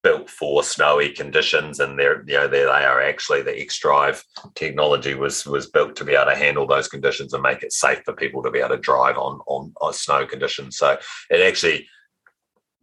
[0.03, 4.23] built for snowy conditions, and they're you know there they are actually the X Drive
[4.53, 8.01] technology was was built to be able to handle those conditions and make it safe
[8.05, 10.77] for people to be able to drive on on, on snow conditions.
[10.77, 10.99] So
[11.31, 11.87] it actually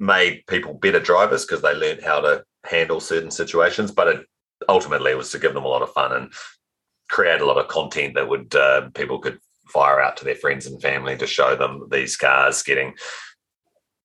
[0.00, 4.26] made people better drivers because they learned how to handle certain situations, but it
[4.68, 6.32] ultimately was to give them a lot of fun and
[7.08, 9.38] create a lot of content that would uh, people could
[9.68, 12.94] fire out to their friends and family to show them these cars getting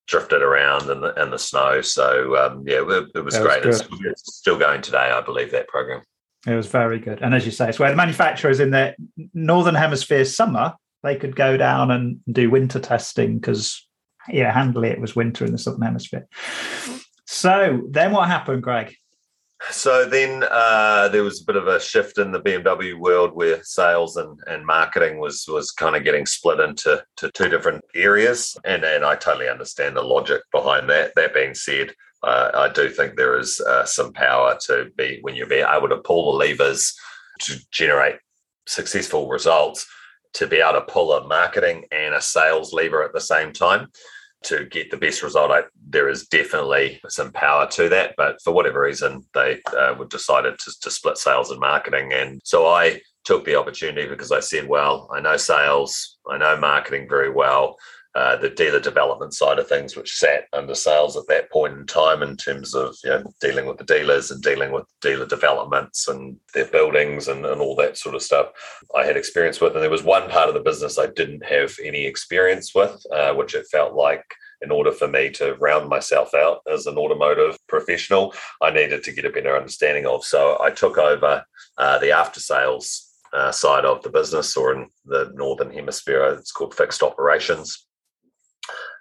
[0.08, 1.82] drifted around in the in the snow.
[1.82, 3.66] So um, yeah, it, it was that great.
[3.66, 6.01] Was it's, it's still going today, I believe that program.
[6.45, 8.95] It was very good, and as you say, it's where the manufacturers in the
[9.34, 13.86] northern hemisphere summer they could go down and do winter testing because
[14.30, 16.28] yeah, handily it was winter in the southern hemisphere.
[17.28, 18.95] So then what happened, Greg?
[19.69, 23.61] So then uh, there was a bit of a shift in the BMW world where
[23.63, 28.55] sales and, and marketing was was kind of getting split into to two different areas,
[28.63, 31.13] and and I totally understand the logic behind that.
[31.15, 35.36] That being said, uh, I do think there is uh, some power to be when
[35.36, 36.95] you're able to pull the levers
[37.41, 38.17] to generate
[38.67, 39.86] successful results,
[40.34, 43.88] to be able to pull a marketing and a sales lever at the same time
[44.43, 45.51] to get the best result.
[45.51, 50.59] I, there is definitely some power to that, but for whatever reason, they uh, decided
[50.59, 52.13] to, to split sales and marketing.
[52.13, 56.57] And so I took the opportunity because I said, well, I know sales, I know
[56.57, 57.75] marketing very well.
[58.18, 61.86] Uh, the dealer development side of things, which sat under sales at that point in
[61.86, 66.07] time, in terms of you know, dealing with the dealers and dealing with dealer developments
[66.07, 68.47] and their buildings and, and all that sort of stuff,
[68.95, 69.76] I had experience with.
[69.76, 73.36] And there was one part of the business I didn't have any experience with, uh,
[73.36, 74.24] which it felt like
[74.63, 79.13] in order for me to round myself out as an automotive professional, I needed to
[79.13, 80.24] get a better understanding of.
[80.24, 81.45] So I took over
[81.78, 86.51] uh, the after sales uh, side of the business, or in the northern hemisphere, it's
[86.51, 87.86] called fixed operations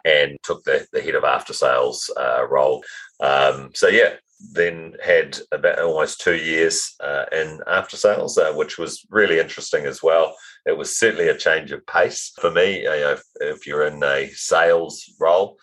[0.07, 2.83] and took the, the head of after sales uh, role.
[3.21, 4.15] Um, so yeah,
[4.53, 9.85] then had about almost two years uh, in after sales, uh, which was really interesting
[9.87, 10.37] as well.
[10.67, 12.83] It was certainly a change of pace for me.
[12.83, 15.59] You know, if, if you're in a sales role,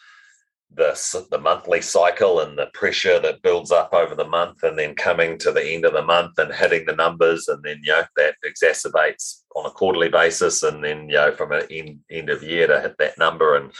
[0.75, 4.95] the, the monthly cycle and the pressure that builds up over the month and then
[4.95, 8.03] coming to the end of the month and hitting the numbers and then you know
[8.15, 12.43] that exacerbates on a quarterly basis and then you know from an end, end of
[12.43, 13.71] year to hit that number and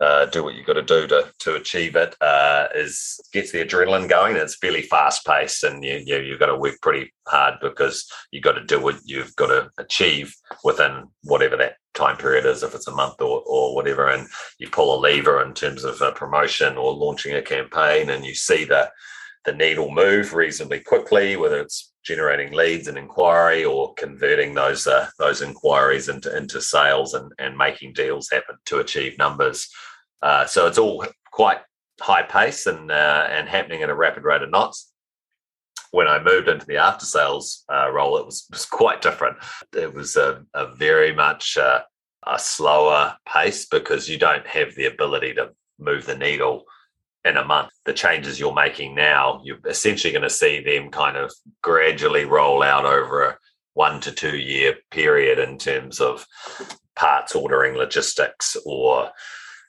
[0.00, 3.64] uh, do what you've got to do to to achieve it uh, is gets the
[3.64, 4.36] adrenaline going.
[4.36, 8.44] It's fairly fast paced and you, you you've got to work pretty hard because you've
[8.44, 12.74] got to do what you've got to achieve within whatever that time period is, if
[12.74, 14.28] it's a month or, or whatever, and
[14.58, 18.34] you pull a lever in terms of a promotion or launching a campaign, and you
[18.34, 18.90] see the
[19.44, 25.08] the needle move reasonably quickly, whether it's generating leads and inquiry or converting those uh,
[25.18, 29.68] those inquiries into into sales and and making deals happen to achieve numbers.
[30.22, 31.58] Uh, so it's all quite
[32.00, 34.93] high pace and uh, and happening at a rapid rate of knots
[35.94, 39.36] when I moved into the after sales uh, role, it was, was quite different.
[39.72, 41.82] It was a, a very much uh,
[42.26, 46.64] a slower pace because you don't have the ability to move the needle
[47.24, 47.70] in a month.
[47.84, 51.32] The changes you're making now, you're essentially going to see them kind of
[51.62, 53.38] gradually roll out over a
[53.74, 56.26] one to two year period in terms of
[56.96, 59.10] parts ordering logistics or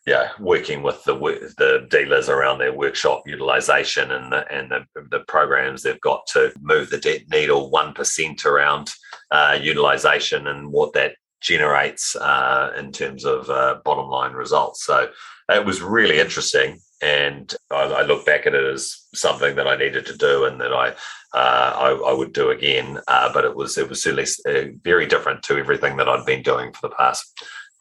[0.05, 1.15] yeah, working with the
[1.57, 6.53] the dealers around their workshop utilization and the and the, the programs they've got to
[6.61, 8.91] move the debt needle one percent around
[9.31, 14.85] uh, utilization and what that generates uh, in terms of uh, bottom line results.
[14.85, 15.09] So
[15.49, 19.75] it was really interesting, and I, I, look back at it as something that I
[19.75, 20.89] needed to do and that I
[21.33, 22.99] uh, I, I, would do again.
[23.07, 26.43] Uh, but it was it was certainly uh, very different to everything that I'd been
[26.43, 27.31] doing for the past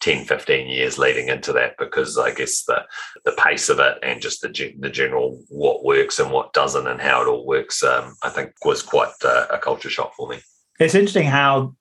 [0.04, 2.84] 10, 15 years leading into that because I guess the
[3.24, 7.00] the pace of it and just the the general what works and what doesn't and
[7.00, 10.40] how it all works, um, I think was quite uh, a culture shock for me.
[10.78, 11.74] It's interesting how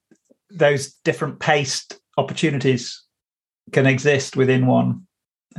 [0.50, 3.04] those different paced opportunities
[3.74, 5.06] can exist within one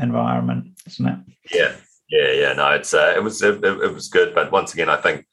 [0.00, 1.18] environment, isn't it?
[1.52, 1.72] Yeah,
[2.08, 2.52] yeah, yeah.
[2.54, 5.26] No, it's uh, it was it, it was good, but once again, I think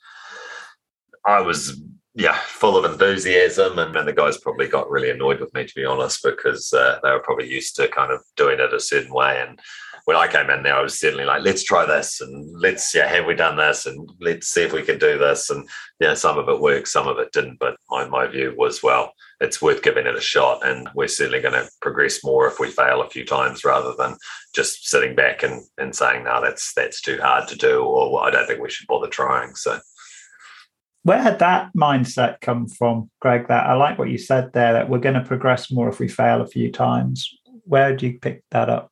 [1.25, 1.81] I was
[2.13, 3.79] yeah, full of enthusiasm.
[3.79, 6.99] And, and the guys probably got really annoyed with me, to be honest, because uh,
[7.03, 9.41] they were probably used to kind of doing it a certain way.
[9.41, 9.59] And
[10.05, 13.07] when I came in there, I was certainly like, let's try this and let's, yeah,
[13.07, 13.85] have we done this?
[13.85, 15.49] And let's see if we can do this.
[15.49, 17.59] And, yeah, some of it worked, some of it didn't.
[17.59, 20.67] But my, my view was, well, it's worth giving it a shot.
[20.67, 24.17] And we're certainly going to progress more if we fail a few times rather than
[24.53, 28.23] just sitting back and, and saying, no, that's, that's too hard to do, or well,
[28.23, 29.55] I don't think we should bother trying.
[29.55, 29.79] So,
[31.03, 33.47] where had that mindset come from, Greg?
[33.47, 36.07] That I like what you said there that we're going to progress more if we
[36.07, 37.29] fail a few times.
[37.65, 38.91] Where did you pick that up?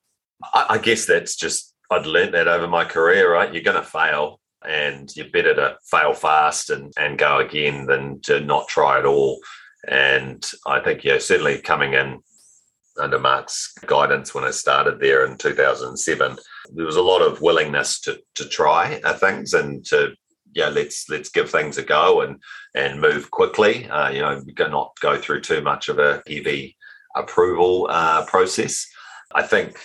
[0.53, 3.33] I, I guess that's just I'd learned that over my career.
[3.33, 7.85] Right, you're going to fail, and you're better to fail fast and and go again
[7.85, 9.39] than to not try at all.
[9.87, 12.19] And I think yeah, certainly coming in
[12.99, 16.37] under Mark's guidance when I started there in 2007,
[16.73, 20.13] there was a lot of willingness to to try things and to
[20.53, 22.41] yeah, let's let's give things a go and
[22.75, 23.89] and move quickly.
[23.89, 26.75] Uh, you know, not go through too much of a heavy
[27.15, 28.87] approval uh, process.
[29.33, 29.79] I think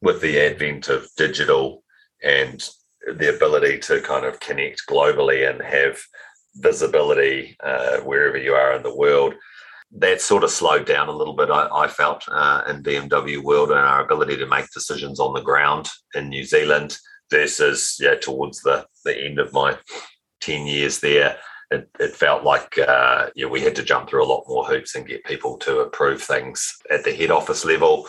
[0.00, 1.82] with the advent of digital
[2.22, 2.66] and
[3.14, 5.98] the ability to kind of connect globally and have
[6.56, 9.34] visibility uh, wherever you are in the world,
[9.92, 11.50] that sort of slowed down a little bit.
[11.50, 15.42] I, I felt uh, in BMW world and our ability to make decisions on the
[15.42, 16.98] ground in New Zealand
[17.30, 19.76] versus yeah towards the the end of my
[20.40, 21.36] 10 years there
[21.72, 24.94] it, it felt like uh, yeah, we had to jump through a lot more hoops
[24.94, 28.06] and get people to approve things at the head office level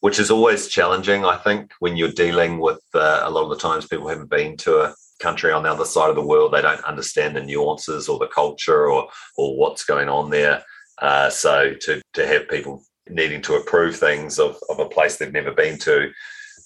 [0.00, 3.56] which is always challenging i think when you're dealing with uh, a lot of the
[3.56, 6.62] times people haven't been to a country on the other side of the world they
[6.62, 10.62] don't understand the nuances or the culture or or what's going on there.
[11.00, 15.32] Uh, so to to have people needing to approve things of, of a place they've
[15.32, 16.10] never been to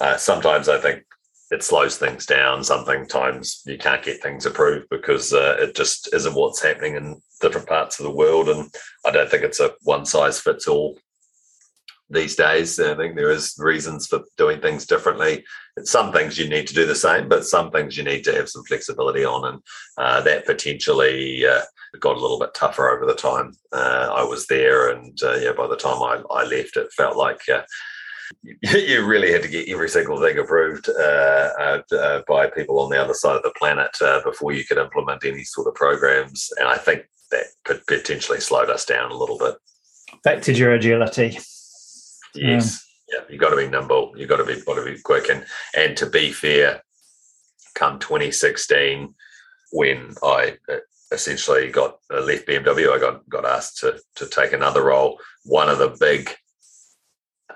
[0.00, 1.04] uh, sometimes i think
[1.50, 2.64] it slows things down.
[2.64, 7.68] Sometimes you can't get things approved because uh, it just isn't what's happening in different
[7.68, 8.48] parts of the world.
[8.48, 8.70] And
[9.04, 10.98] I don't think it's a one size fits all
[12.10, 12.78] these days.
[12.80, 15.44] I think there is reasons for doing things differently.
[15.82, 18.48] Some things you need to do the same, but some things you need to have
[18.48, 19.62] some flexibility on, and
[19.98, 21.62] uh, that potentially uh,
[22.00, 24.90] got a little bit tougher over the time uh, I was there.
[24.90, 27.62] And uh, yeah, by the time I, I left, it felt like uh,
[28.62, 32.90] you really had to get every single thing approved uh, uh, uh, by people on
[32.90, 36.50] the other side of the planet uh, before you could implement any sort of programs.
[36.58, 39.54] And I think that could potentially slowed us down a little bit.
[40.12, 41.38] Affected your agility.
[42.34, 42.84] Yes.
[43.12, 44.12] Yeah, You've got to be nimble.
[44.16, 45.28] You've got to be got to be quick.
[45.28, 45.44] And
[45.76, 46.82] and to be fair,
[47.74, 49.14] come 2016,
[49.72, 50.76] when I uh,
[51.12, 55.18] essentially got uh, left BMW, I got got asked to to take another role.
[55.44, 56.34] One of the big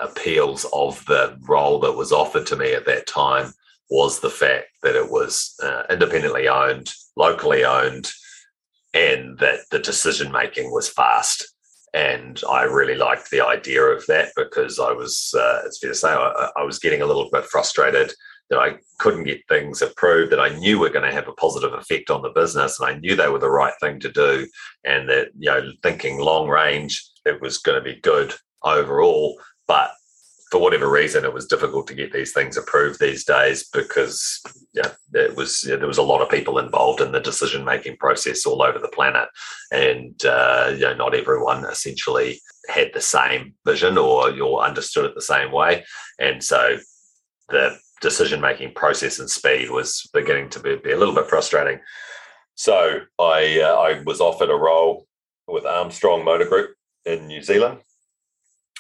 [0.01, 3.53] appeals of the role that was offered to me at that time
[3.91, 8.11] was the fact that it was uh, independently owned, locally owned,
[8.95, 11.47] and that the decision making was fast.
[11.95, 15.97] And I really liked the idea of that because I was, uh, it's fair to
[15.97, 18.13] say, I, I was getting a little bit frustrated
[18.51, 21.73] that I couldn't get things approved that I knew were going to have a positive
[21.75, 24.47] effect on the business, and I knew they were the right thing to do,
[24.85, 29.39] and that you know, thinking long range, it was going to be good overall.
[29.69, 29.93] But
[30.51, 34.41] for whatever reason, it was difficult to get these things approved these days because
[34.73, 37.99] yeah, it was yeah, there was a lot of people involved in the decision making
[37.99, 39.29] process all over the planet,
[39.71, 45.21] and uh, you know not everyone essentially had the same vision or understood it the
[45.21, 45.85] same way,
[46.19, 46.79] and so
[47.51, 51.79] the decision making process and speed was beginning to be, be, a little bit frustrating.
[52.55, 55.07] So I uh, I was offered a role
[55.47, 57.81] with Armstrong Motor Group in New Zealand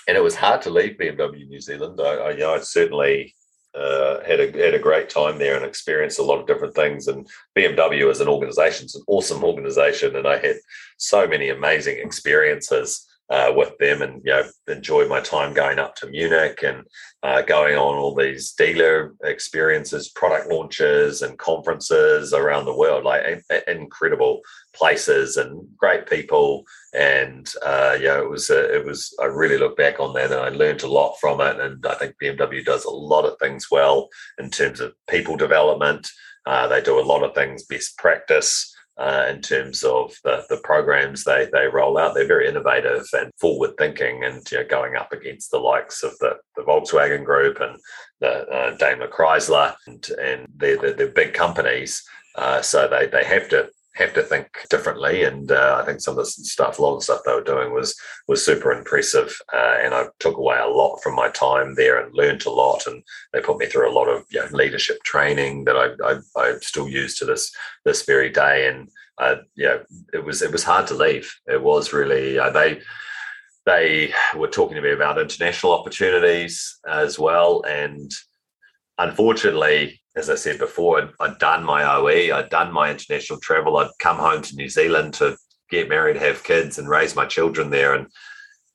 [0.08, 2.00] and it was hard to leave BMW New Zealand.
[2.00, 3.34] I, I you know, I certainly
[3.74, 7.06] uh, had a had a great time there and experienced a lot of different things.
[7.06, 10.56] And BMW as an organization is an awesome organization, and I had
[10.96, 15.94] so many amazing experiences uh, with them, and you know, enjoyed my time going up
[15.96, 16.84] to Munich and
[17.22, 23.04] uh, going on all these dealer experiences, product launches, and conferences around the world.
[23.04, 24.40] Like incredible
[24.74, 26.64] places and great people
[26.94, 29.14] and uh, yeah, it was uh, it was.
[29.20, 31.60] I really look back on that, and I learned a lot from it.
[31.60, 34.08] And I think BMW does a lot of things well
[34.38, 36.08] in terms of people development.
[36.46, 38.74] Uh, they do a lot of things best practice.
[38.98, 42.14] Uh, in terms of the, the programs they, they roll out.
[42.14, 46.18] They're very innovative and forward thinking and you know, going up against the likes of
[46.18, 47.78] the, the Volkswagen Group and
[48.18, 52.02] the uh, Daimler Chrysler and, and they're, they're, they're big companies.
[52.34, 55.24] Uh, so they, they have to have to think differently.
[55.24, 57.42] And uh, I think some of the stuff, a lot of the stuff they were
[57.42, 57.96] doing was
[58.28, 59.36] was super impressive.
[59.52, 62.86] Uh, and I took away a lot from my time there and learned a lot.
[62.86, 66.18] And they put me through a lot of you know, leadership training that I, I,
[66.40, 67.52] I still use to this
[67.84, 68.68] this very day.
[68.68, 68.88] And
[69.18, 69.78] uh, yeah,
[70.12, 71.32] it was it was hard to leave.
[71.46, 72.80] It was really uh, they
[73.66, 77.62] they were talking to me about international opportunities as well.
[77.68, 78.10] And
[78.96, 83.76] unfortunately, as I said before, I'd, I'd, done my OE, I'd done my international travel,
[83.78, 85.36] I'd come home to New Zealand to
[85.70, 87.94] get married, have kids, and raise my children there.
[87.94, 88.08] And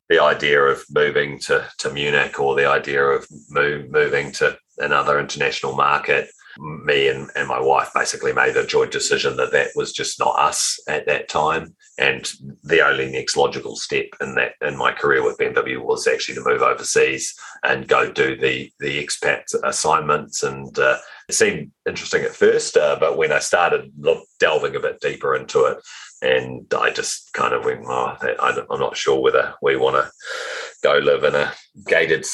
[0.09, 5.19] the idea of moving to, to Munich or the idea of move, moving to another
[5.19, 6.29] international market
[6.59, 10.37] me and, and my wife basically made a joint decision that that was just not
[10.37, 11.75] us at that time.
[11.97, 12.31] And
[12.63, 16.43] the only next logical step in that in my career with BMW was actually to
[16.43, 17.33] move overseas
[17.63, 20.43] and go do the the expat assignments.
[20.43, 20.97] And uh,
[21.29, 25.35] it seemed interesting at first, uh, but when I started look, delving a bit deeper
[25.35, 25.77] into it,
[26.21, 30.11] and I just kind of went, oh, I'm not sure whether we want to
[30.83, 31.53] go live in a
[31.87, 32.25] gated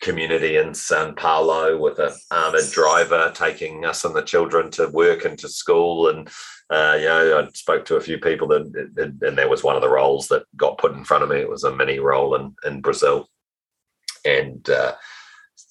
[0.00, 5.24] community in San Paulo with an armored driver taking us and the children to work
[5.24, 6.08] and to school.
[6.08, 6.28] And,
[6.70, 9.82] uh, you know, I spoke to a few people that, and there was one of
[9.82, 11.36] the roles that got put in front of me.
[11.36, 13.28] It was a mini role in, in Brazil.
[14.24, 14.94] And, uh,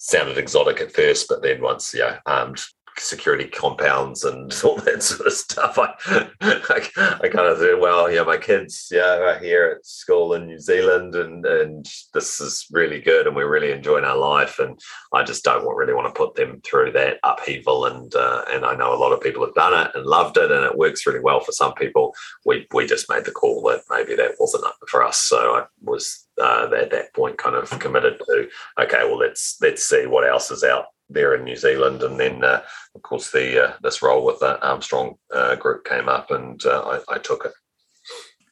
[0.06, 2.62] sounded exotic at first, but then once, yeah, armed
[3.00, 5.78] security compounds and all that sort of stuff.
[5.78, 5.94] I,
[6.42, 10.46] I, I, kind of said, well, yeah, my kids, yeah, are here at school in
[10.46, 14.80] New Zealand, and and this is really good, and we're really enjoying our life, and
[15.14, 18.76] I just don't really want to put them through that upheaval, and uh, and I
[18.76, 21.22] know a lot of people have done it and loved it, and it works really
[21.22, 22.14] well for some people.
[22.46, 26.28] We we just made the call that maybe that wasn't for us, so I was
[26.42, 28.48] uh, at that point kind of committed to
[28.80, 32.44] okay, well let's let's see what else is out there in New Zealand, and then
[32.44, 32.62] uh,
[32.96, 37.00] of course the uh, this role with the Armstrong uh, group came up, and uh,
[37.10, 37.54] I, I, took it.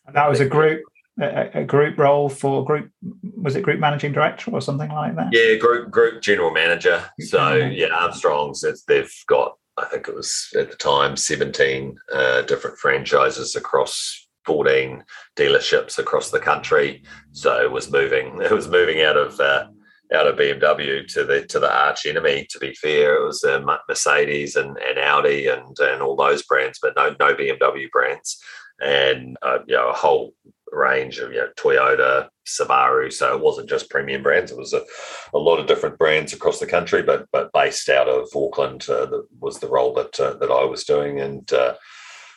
[0.06, 0.84] And that was a group
[1.22, 2.92] a, a, group role for group
[3.22, 5.30] was it group managing director or something like that?
[5.32, 7.04] Yeah, group group general manager.
[7.20, 12.78] So yeah, Armstrong's they've got I think it was at the time seventeen uh, different
[12.78, 14.20] franchises across.
[14.46, 15.02] 14
[15.38, 17.02] dealerships across the country
[17.32, 19.68] so it was moving it was moving out of uh,
[20.14, 22.48] out of BMW to the to the arch enemy.
[22.50, 26.80] To be fair, it was uh, Mercedes and, and Audi and and all those brands,
[26.82, 28.42] but no no BMW brands,
[28.82, 30.34] and uh, you know a whole
[30.72, 33.12] range of you know Toyota, Subaru.
[33.12, 34.84] So it wasn't just premium brands; it was a,
[35.34, 39.08] a lot of different brands across the country, but but based out of Auckland uh,
[39.40, 41.76] was the role that uh, that I was doing, and uh,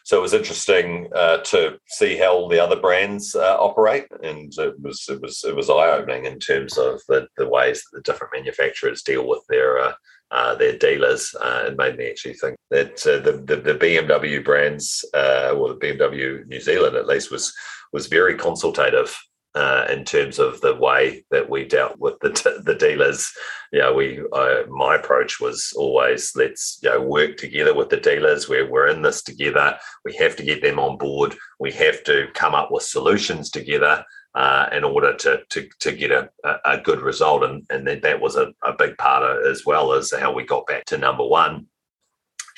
[0.06, 4.52] so it was interesting uh, to see how all the other brands uh, operate, and
[4.56, 7.96] it was it was it was eye opening in terms of the, the ways that
[7.96, 9.94] the different manufacturers deal with their uh,
[10.30, 11.34] uh, their dealers.
[11.40, 15.70] Uh, it made me actually think that uh, the, the, the BMW brands, uh, or
[15.70, 17.52] the BMW New Zealand at least, was
[17.92, 19.12] was very consultative
[19.56, 23.32] uh, in terms of the way that we dealt with the, t- the dealers.
[23.72, 27.96] You know, we uh, my approach was always let's you know work together with the
[27.96, 28.48] dealers.
[28.48, 29.78] We're we're in this together.
[30.04, 31.34] We have to get them on board.
[31.58, 34.04] We have to come up with solutions together.
[34.34, 36.28] Uh, in order to to, to get a,
[36.66, 39.94] a good result, and and that, that was a, a big part of as well
[39.94, 41.66] as how we got back to number one.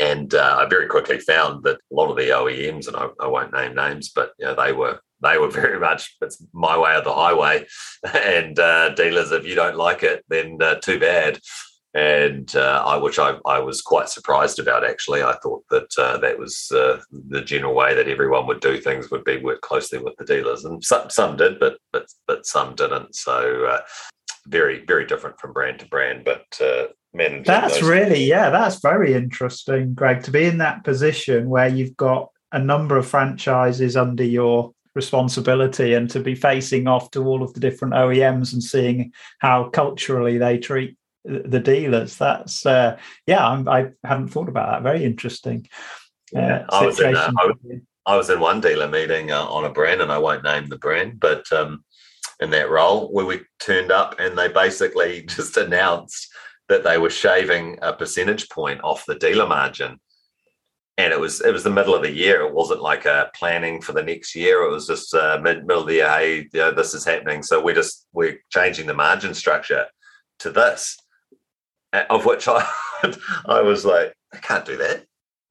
[0.01, 3.29] And uh, I very quickly found that a lot of the OEMs, and I, I
[3.29, 6.95] won't name names, but you know, they were they were very much it's my way
[6.95, 7.67] or the highway.
[8.15, 11.41] And uh, dealers if you don't like it then uh, too bad.
[11.95, 15.23] And uh, I, which I, I was quite surprised about actually.
[15.23, 19.11] I thought that uh, that was uh, the general way that everyone would do things
[19.11, 20.65] would be work closely with the dealers.
[20.65, 23.15] And some, some did but but but some didn't.
[23.15, 23.81] So uh,
[24.47, 26.45] very very different from brand to brand but
[27.13, 31.97] man that's really yeah that's very interesting greg to be in that position where you've
[31.97, 37.45] got a number of franchises under your responsibility and to be facing off to all
[37.45, 42.17] of the different OEMs and seeing how culturally they treat the dealers.
[42.17, 44.83] That's uh, yeah, I'm, I have not thought about that.
[44.83, 45.69] Very interesting.
[46.35, 47.57] Uh, yeah, I, was in, uh, I, was,
[48.07, 50.79] I, was in, one dealer meeting uh, on a brand, and I won't name the
[50.79, 51.85] brand, but um,
[52.41, 56.29] in that role where we turned up and they basically just announced
[56.69, 60.01] that they were shaving a percentage point off the dealer margin
[60.99, 62.43] and it was it was the middle of the year.
[62.43, 64.63] It wasn't like a planning for the next year.
[64.63, 66.09] It was just uh, mid middle of the year.
[66.09, 67.43] Hey, you know, this is happening.
[67.45, 69.87] So we're just we're changing the margin structure
[70.41, 70.99] to this,
[72.11, 72.69] of which I
[73.47, 75.05] I was like, I can't do that.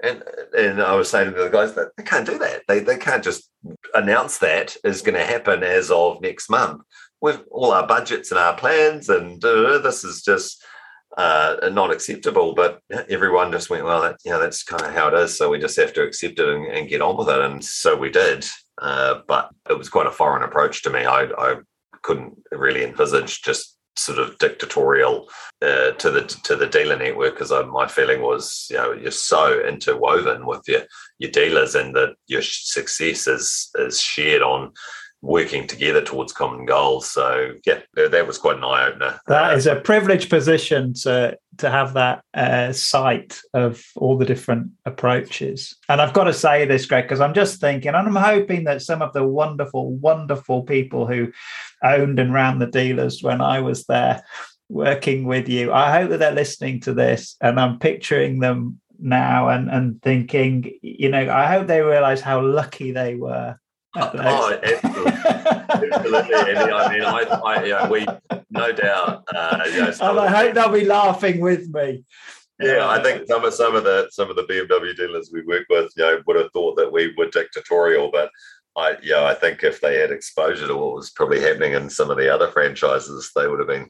[0.03, 0.21] And
[0.55, 2.63] and I was saying to the guys that they can't do that.
[2.67, 3.49] They they can't just
[3.95, 6.81] announce that is going to happen as of next month
[7.21, 9.07] with all our budgets and our plans.
[9.07, 10.61] And uh, this is just
[11.18, 12.53] uh, not acceptable.
[12.53, 15.38] But everyone just went, well, that, you know, that's kind of how it is.
[15.38, 17.39] So we just have to accept it and, and get on with it.
[17.39, 18.45] And so we did.
[18.80, 21.05] Uh, but it was quite a foreign approach to me.
[21.05, 21.55] I, I
[22.03, 25.28] couldn't really envisage just sort of dictatorial
[25.61, 29.59] uh, to the to the dealer network because my feeling was you know you're so
[29.65, 30.82] interwoven with your
[31.18, 34.72] your dealers and that your success is is shared on
[35.22, 37.09] working together towards common goals.
[37.09, 39.20] So yeah, that was quite an eye opener.
[39.28, 44.72] That is a privileged position to to have that uh, sight of all the different
[44.86, 45.76] approaches.
[45.89, 48.84] And I've got to say this, Greg, because I'm just thinking, and I'm hoping that
[48.84, 51.32] some of the wonderful, wonderful people who
[51.84, 54.24] owned and ran the dealers when I was there
[54.70, 59.49] working with you, I hope that they're listening to this, and I'm picturing them now
[59.49, 63.57] and and thinking, you know, I hope they realize how lucky they were
[63.95, 65.11] oh, absolutely.
[65.11, 66.33] absolutely.
[66.35, 68.05] I mean, I, I, you know, we
[68.49, 69.23] no doubt.
[69.33, 72.03] Uh, you know, and I hope they'll be laughing with me.
[72.59, 75.65] Yeah, I think some of some of the some of the BMW dealers we work
[75.69, 78.31] with, you know, would have thought that we were dictatorial, but
[78.75, 82.11] I, yeah, I think if they had exposure to what was probably happening in some
[82.11, 83.89] of the other franchises, they would have been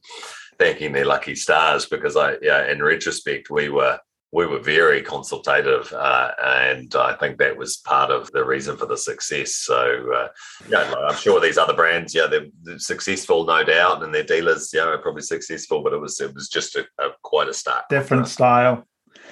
[0.57, 3.99] thanking their lucky stars because I, yeah, in retrospect, we were
[4.31, 8.85] we were very consultative, uh, and I think that was part of the reason for
[8.85, 9.55] the success.
[9.55, 10.27] So, uh,
[10.69, 14.71] yeah, I'm sure these other brands, yeah, they're, they're, successful, no doubt, and their dealers,
[14.73, 17.85] yeah, are probably successful, but it was it was just a, a quite a start.
[17.89, 18.85] Different style.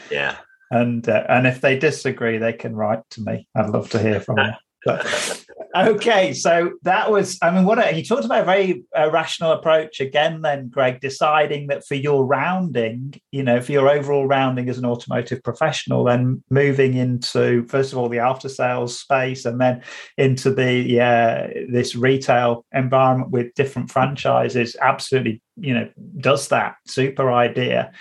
[0.09, 0.37] Yeah.
[0.71, 3.47] And uh, and if they disagree, they can write to me.
[3.55, 4.55] I'd love to hear from them.
[4.85, 5.44] But,
[5.75, 9.51] okay, so that was, I mean, what a, you talked about a very uh, rational
[9.51, 14.69] approach again, then, Greg, deciding that for your rounding, you know, for your overall rounding
[14.69, 19.59] as an automotive professional, then moving into, first of all, the after sales space and
[19.59, 19.83] then
[20.17, 26.75] into the, yeah, this retail environment with different franchises absolutely, you know, does that.
[26.87, 27.91] Super idea.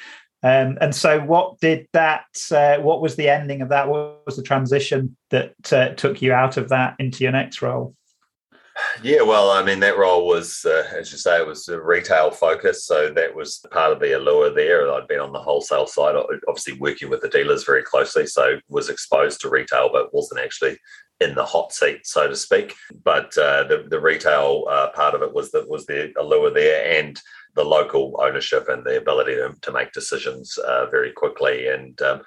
[0.45, 2.26] Um, and so, what did that?
[2.53, 3.89] Uh, what was the ending of that?
[3.89, 7.94] What was the transition that uh, took you out of that into your next role?
[9.02, 12.31] Yeah, well, I mean, that role was, uh, as you say, it was a retail
[12.31, 12.85] focus.
[12.85, 14.93] So that was part of the allure there.
[14.93, 16.16] I'd been on the wholesale side,
[16.48, 18.27] obviously working with the dealers very closely.
[18.27, 20.77] So was exposed to retail, but wasn't actually
[21.20, 22.74] in the hot seat, so to speak.
[23.05, 27.01] But uh, the, the retail uh, part of it was that was the allure there.
[27.01, 27.18] And
[27.55, 31.68] the local ownership and the ability to, to make decisions uh, very quickly.
[31.68, 32.22] And um,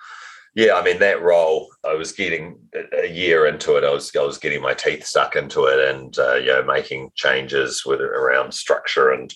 [0.55, 2.57] yeah, I mean that role, I was getting
[3.03, 3.83] a year into it.
[3.83, 7.11] I was I was getting my teeth stuck into it, and uh, you know making
[7.15, 9.33] changes with around structure and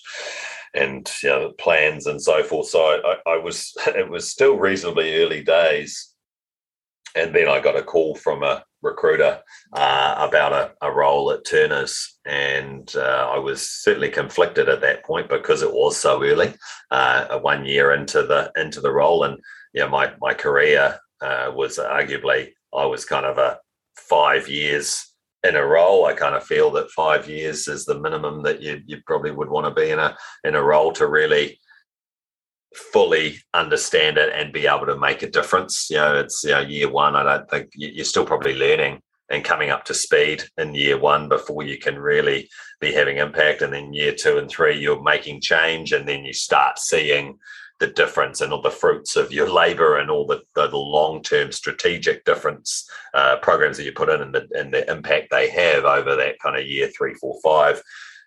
[0.74, 2.68] and you know plans and so forth.
[2.68, 6.11] So I, I was it was still reasonably early days
[7.14, 9.40] and then I got a call from a recruiter
[9.72, 15.04] uh, about a, a, role at Turners, and uh, I was certainly conflicted at that
[15.04, 16.54] point because it was so early,
[16.90, 19.38] uh, one year into the into the role, and
[19.72, 23.58] you know, my my career uh, was arguably I was kind of a
[23.96, 25.12] five years
[25.44, 26.06] in a role.
[26.06, 29.50] I kind of feel that five years is the minimum that you you probably would
[29.50, 31.58] want to be in a in a role to really
[32.74, 35.88] fully understand it and be able to make a difference.
[35.90, 37.16] You know, it's you know year one.
[37.16, 39.00] I don't think you're still probably learning
[39.30, 42.48] and coming up to speed in year one before you can really
[42.80, 43.62] be having impact.
[43.62, 47.38] And then year two and three, you're making change, and then you start seeing
[47.80, 52.24] the difference and all the fruits of your labor and all the, the long-term strategic
[52.24, 56.14] difference uh, programs that you put in and the, and the impact they have over
[56.14, 57.82] that kind of year three, four, five.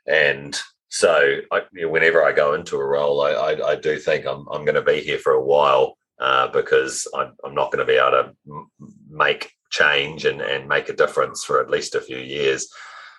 [0.07, 0.59] And
[0.89, 4.25] so I, you know, whenever I go into a role, I, I, I do think
[4.25, 7.85] I'm, I'm going to be here for a while uh, because I'm, I'm not going
[7.85, 8.69] to be able to m-
[9.09, 12.67] make change and, and make a difference for at least a few years.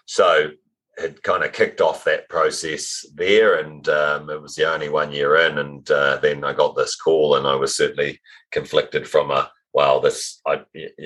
[0.06, 0.50] So
[0.98, 5.12] had kind of kicked off that process there, and um, it was the only one
[5.12, 8.18] year in, and uh, then I got this call, and I was certainly
[8.50, 10.62] conflicted from a wow, this I,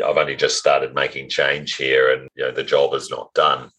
[0.07, 3.71] I've only just started making change here, and you know the job is not done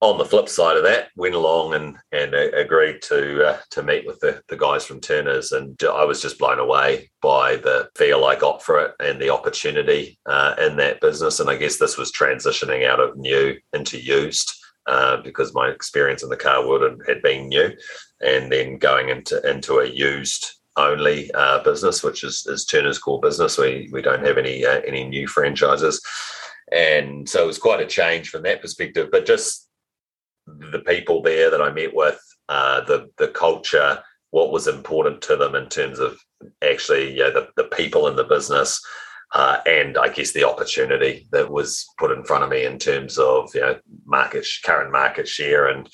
[0.00, 4.06] on the flip side of that, went along and and agreed to uh, to meet
[4.06, 8.24] with the, the guys from Turners, and I was just blown away by the feel
[8.24, 11.40] I got for it and the opportunity uh, in that business.
[11.40, 14.50] And I guess this was transitioning out of new into used
[14.86, 17.70] uh, because my experience in the car world had been new,
[18.20, 23.20] and then going into into a used only uh, business, which is, is Turner's core
[23.20, 23.58] business.
[23.58, 26.00] We we don't have any uh, any new franchises.
[26.72, 29.69] And so it was quite a change from that perspective, but just
[30.72, 35.36] the people there that I met with, uh, the the culture, what was important to
[35.36, 36.18] them in terms of
[36.62, 38.80] actually, you know, the, the people in the business,
[39.32, 43.18] uh, and I guess the opportunity that was put in front of me in terms
[43.18, 45.88] of you know market current market share and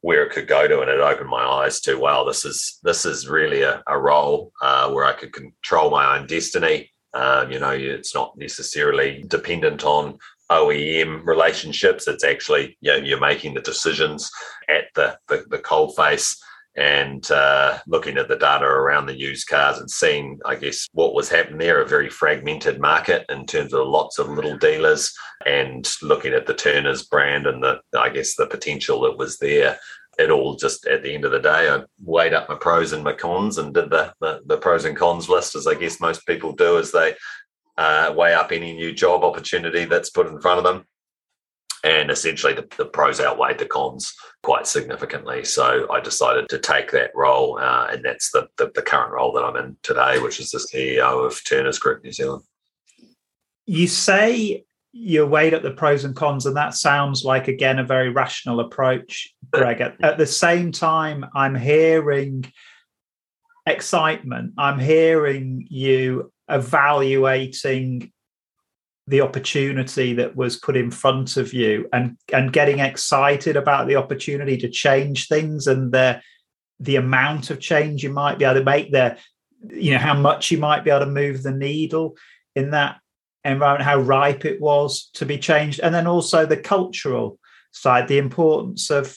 [0.00, 3.04] where it could go to, and it opened my eyes to wow, this is this
[3.04, 6.90] is really a, a role uh, where I could control my own destiny.
[7.14, 10.18] Um, you know, it's not necessarily dependent on
[10.50, 12.08] OEM relationships.
[12.08, 14.30] It's actually you know, you're making the decisions
[14.68, 16.40] at the the, the cold face
[16.78, 21.12] and uh, looking at the data around the used cars and seeing, I guess, what
[21.12, 21.80] was happening there.
[21.80, 25.12] A very fragmented market in terms of lots of little dealers,
[25.44, 29.76] and looking at the Turners brand and the, I guess, the potential that was there.
[30.20, 33.04] It all just at the end of the day, I weighed up my pros and
[33.04, 36.26] my cons and did the, the, the pros and cons list, as I guess most
[36.26, 37.14] people do as they
[37.78, 40.84] uh, weigh up any new job opportunity that's put in front of them.
[41.84, 45.44] And essentially, the, the, pros outweighed the cons quite significantly.
[45.44, 49.32] So I decided to take that role, uh, and that's the, the, the current role
[49.32, 52.42] that I'm in today, which is the CEO of Turners Group New Zealand.
[53.64, 57.84] You say you weighed up the pros and cons, and that sounds like again a
[57.84, 59.80] very rational approach, Greg.
[59.80, 62.52] at, at the same time, I'm hearing
[63.66, 64.54] excitement.
[64.58, 68.12] I'm hearing you evaluating
[69.06, 73.96] the opportunity that was put in front of you and and getting excited about the
[73.96, 76.20] opportunity to change things and the
[76.80, 79.16] the amount of change you might be able to make there
[79.70, 82.16] you know how much you might be able to move the needle
[82.54, 83.00] in that
[83.44, 85.80] environment how ripe it was to be changed.
[85.80, 87.38] And then also the cultural
[87.72, 89.16] side the importance of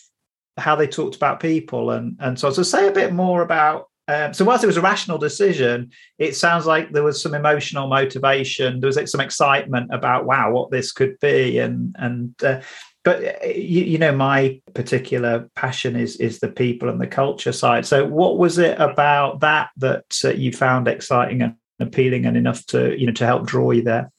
[0.57, 1.91] how they talked about people.
[1.91, 4.81] And and so to say a bit more about um, so whilst it was a
[4.81, 8.79] rational decision, it sounds like there was some emotional motivation.
[8.79, 12.61] There was some excitement about wow, what this could be, and and uh,
[13.03, 17.51] but uh, you, you, know my particular passion is is the people and the culture
[17.51, 17.85] side.
[17.85, 22.65] So what was it about that that uh, you found exciting and appealing and enough
[22.67, 24.11] to you know to help draw you there?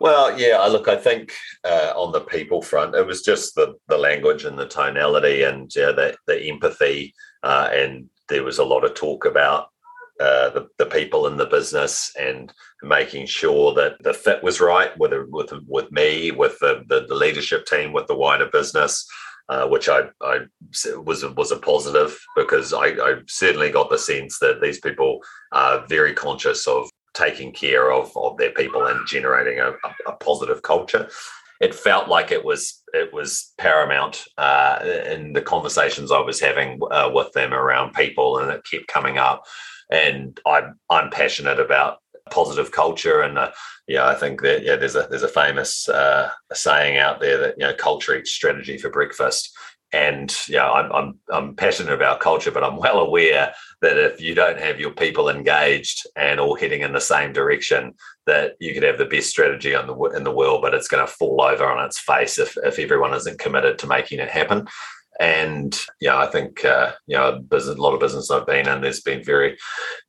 [0.00, 1.32] Well, yeah, look, I think
[1.64, 5.74] uh, on the people front, it was just the the language and the tonality and
[5.74, 9.66] yeah, the the empathy uh, and there was a lot of talk about
[10.20, 12.52] uh, the, the people in the business and
[12.82, 17.14] making sure that the fit was right with with with me, with the, the, the
[17.14, 19.06] leadership team, with the wider business,
[19.48, 20.40] uh, which I, I
[21.04, 25.20] was was a positive because I, I certainly got the sense that these people
[25.52, 30.12] are very conscious of taking care of, of their people and generating a, a, a
[30.16, 31.08] positive culture
[31.62, 36.80] it felt like it was it was paramount uh, in the conversations I was having
[36.90, 39.44] uh, with them around people, and it kept coming up.
[39.90, 41.98] And I'm I'm passionate about
[42.30, 43.52] positive culture, and uh,
[43.86, 47.54] yeah, I think that yeah, there's a there's a famous uh, saying out there that
[47.56, 49.56] you know culture eats strategy for breakfast.
[49.92, 53.52] And yeah, I'm, I'm I'm passionate about culture, but I'm well aware
[53.82, 57.94] that if you don't have your people engaged and all heading in the same direction,
[58.26, 61.06] that you could have the best strategy in the in the world, but it's going
[61.06, 64.66] to fall over on its face if if everyone isn't committed to making it happen.
[65.22, 68.80] And yeah, I think uh, you know, business, a lot of business I've been in,
[68.80, 69.56] there's been very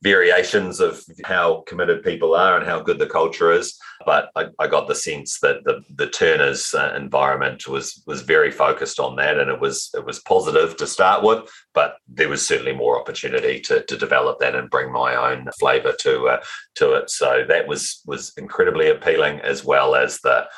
[0.02, 3.78] variations of how committed people are and how good the culture is.
[4.04, 8.50] But I, I got the sense that the the Turners uh, environment was was very
[8.50, 11.48] focused on that, and it was it was positive to start with.
[11.74, 15.94] But there was certainly more opportunity to to develop that and bring my own flavour
[16.00, 16.42] to uh,
[16.74, 17.08] to it.
[17.08, 20.48] So that was was incredibly appealing, as well as the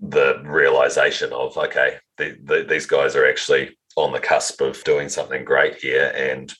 [0.00, 5.08] the realization of okay, the, the, these guys are actually on the cusp of doing
[5.08, 6.52] something great here, and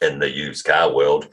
[0.00, 1.28] in the used car world,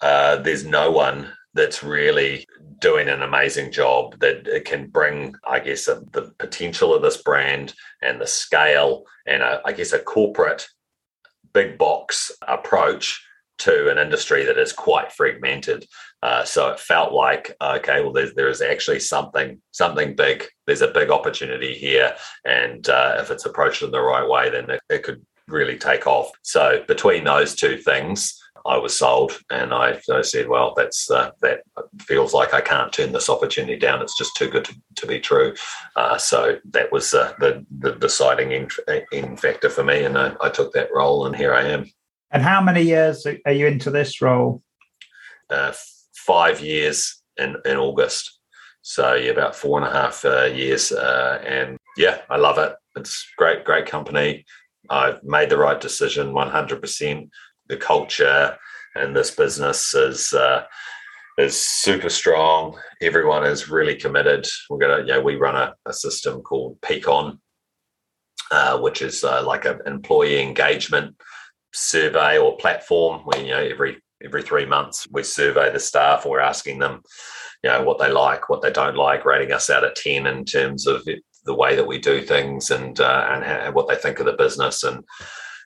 [0.00, 2.46] uh, there's no one that's really
[2.78, 7.22] doing an amazing job that it can bring, I guess, a, the potential of this
[7.22, 10.66] brand and the scale and a, I guess a corporate
[11.52, 13.24] big box approach
[13.60, 15.86] to an industry that is quite fragmented.
[16.22, 20.46] Uh, so it felt like okay, well, there is actually something something big.
[20.66, 22.14] There's a big opportunity here,
[22.44, 26.06] and uh, if it's approached in the right way, then it, it, could really take
[26.06, 26.30] off.
[26.42, 31.30] So between those two things, I was sold, and I, I said, well, that's uh,
[31.40, 31.62] that
[32.00, 34.02] feels like I can't turn this opportunity down.
[34.02, 35.54] It's just too good to, to be true.
[35.96, 38.68] Uh, so that was uh, the, the deciding in,
[39.12, 41.86] in factor for me, and I, I took that role, and here I am.
[42.30, 44.62] And how many years are you into this role?
[45.48, 45.72] Uh,
[46.14, 48.38] five years in, in August.
[48.82, 50.92] So yeah, about four and a half uh, years.
[50.92, 52.74] Uh, and yeah, I love it.
[52.96, 54.44] It's great, great company.
[54.88, 57.30] I've made the right decision 100%.
[57.68, 58.56] The culture
[58.96, 60.64] and this business is uh,
[61.38, 62.78] is super strong.
[63.00, 64.46] Everyone is really committed.
[64.68, 67.38] We're gonna, know, we run a, a system called Peakon,
[68.50, 71.16] uh, which is uh, like an employee engagement
[71.72, 76.40] survey or platform where you know every every three months we survey the staff we're
[76.40, 77.00] asking them
[77.62, 80.44] you know what they like what they don't like rating us out of 10 in
[80.44, 81.02] terms of
[81.44, 84.32] the way that we do things and uh, and how, what they think of the
[84.32, 84.82] business.
[84.82, 85.04] And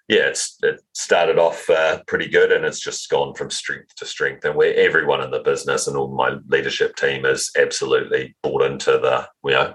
[0.09, 4.07] yeah it's it started off uh, pretty good and it's just gone from strength to
[4.07, 4.45] strength.
[4.45, 8.93] And where everyone in the business and all my leadership team is absolutely bought into
[8.93, 9.75] the you know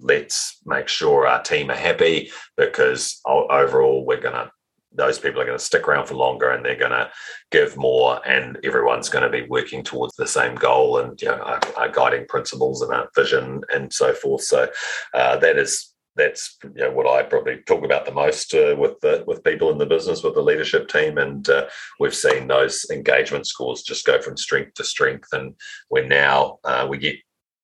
[0.00, 4.50] let's make sure our team are happy because overall we're going to
[4.94, 7.10] those people are going to stick around for longer and they're going to
[7.50, 11.38] give more and everyone's going to be working towards the same goal and you know
[11.38, 14.42] our, our guiding principles and our vision and so forth.
[14.42, 14.68] So
[15.14, 19.00] uh, that is that's you know what I probably talk about the most uh, with
[19.00, 21.18] the with people in the business with the leadership team.
[21.18, 25.28] And uh, we've seen those engagement scores just go from strength to strength.
[25.32, 25.54] And
[25.90, 27.16] we're now uh, we get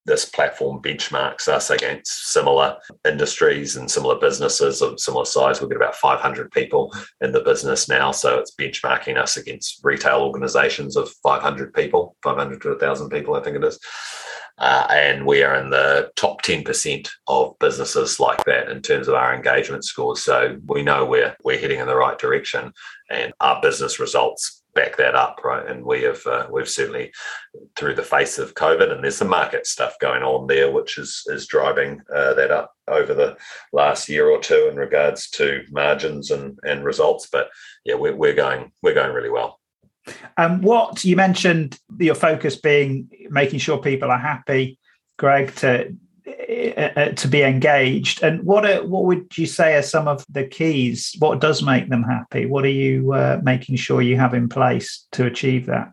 [0.09, 2.77] this platform benchmarks us against similar
[3.07, 5.61] industries and similar businesses of similar size.
[5.61, 8.11] We've got about 500 people in the business now.
[8.11, 13.43] So it's benchmarking us against retail organizations of 500 people, 500 to 1,000 people, I
[13.43, 13.79] think it is.
[14.59, 19.15] Uh, and we are in the top 10% of businesses like that in terms of
[19.15, 20.23] our engagement scores.
[20.23, 22.73] So we know we're, we're heading in the right direction
[23.09, 25.69] and our business results back that up, right?
[25.69, 27.13] And we have uh, we've certainly
[27.77, 31.23] through the face of COVID, and there's some market stuff going on there, which is
[31.27, 33.37] is driving uh, that up over the
[33.73, 37.29] last year or two in regards to margins and and results.
[37.31, 37.49] But
[37.85, 39.59] yeah, we're we're going we're going really well.
[40.37, 44.79] And um, what you mentioned your focus being making sure people are happy,
[45.19, 45.95] Greg, to
[46.29, 48.23] to be engaged.
[48.23, 51.15] And what are, what would you say are some of the keys?
[51.19, 52.47] What does make them happy?
[52.47, 55.93] What are you uh, making sure you have in place to achieve that?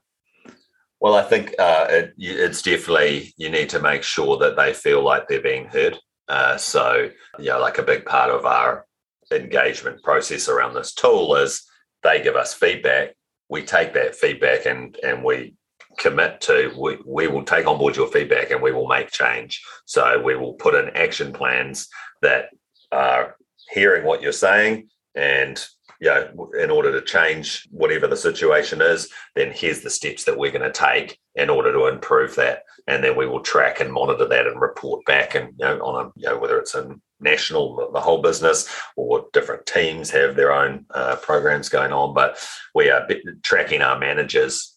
[1.00, 5.04] Well, I think uh, it, it's definitely you need to make sure that they feel
[5.04, 6.00] like they're being heard.
[6.28, 8.86] Uh, so, you know, like a big part of our
[9.32, 11.64] engagement process around this tool is
[12.04, 13.16] they give us feedback.
[13.50, 15.56] We take that feedback and and we
[15.98, 19.64] commit to we, we will take on board your feedback and we will make change.
[19.86, 21.88] So we will put in action plans
[22.22, 22.50] that
[22.92, 23.36] are
[23.72, 25.66] hearing what you're saying and
[26.02, 30.52] know in order to change whatever the situation is then here's the steps that we're
[30.52, 32.64] going to take in order to improve that.
[32.88, 36.06] And then we will track and monitor that and report back and you know on
[36.06, 40.52] a you know whether it's a national the whole business or different teams have their
[40.52, 42.14] own uh, programs going on.
[42.14, 42.38] But
[42.74, 43.08] we are
[43.42, 44.75] tracking our managers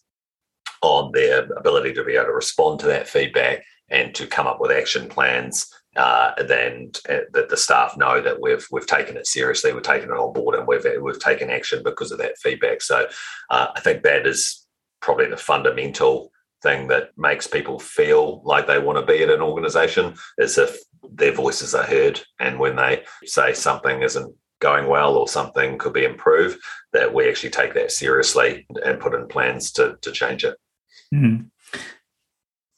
[0.81, 4.59] on their ability to be able to respond to that feedback and to come up
[4.61, 9.27] with action plans uh, then uh, that the staff know that we've we've taken it
[9.27, 12.81] seriously, we've taken it on board, and we've we've taken action because of that feedback.
[12.81, 13.07] So
[13.49, 14.65] uh, I think that is
[15.01, 16.31] probably the fundamental
[16.61, 20.77] thing that makes people feel like they want to be at an organization is if
[21.11, 25.93] their voices are heard and when they say something isn't going well or something could
[25.93, 26.59] be improved,
[26.91, 30.57] that we actually take that seriously and put in plans to, to change it.
[31.13, 31.49] Mm.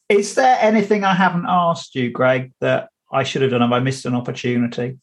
[0.09, 3.61] Is there anything I haven't asked you, Greg, that I should have done?
[3.61, 4.97] Have I missed an opportunity?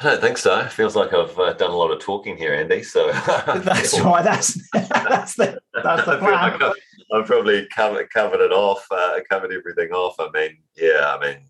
[0.00, 0.58] I don't think so.
[0.60, 2.82] It feels like I've uh, done a lot of talking here, Andy.
[2.82, 3.12] So
[3.46, 4.22] that's why.
[4.22, 6.52] That's that's the that's the plan.
[6.52, 6.72] Like I've,
[7.14, 10.16] I've, probably covered covered it off, uh, covered everything off.
[10.18, 11.16] I mean, yeah.
[11.16, 11.49] I mean,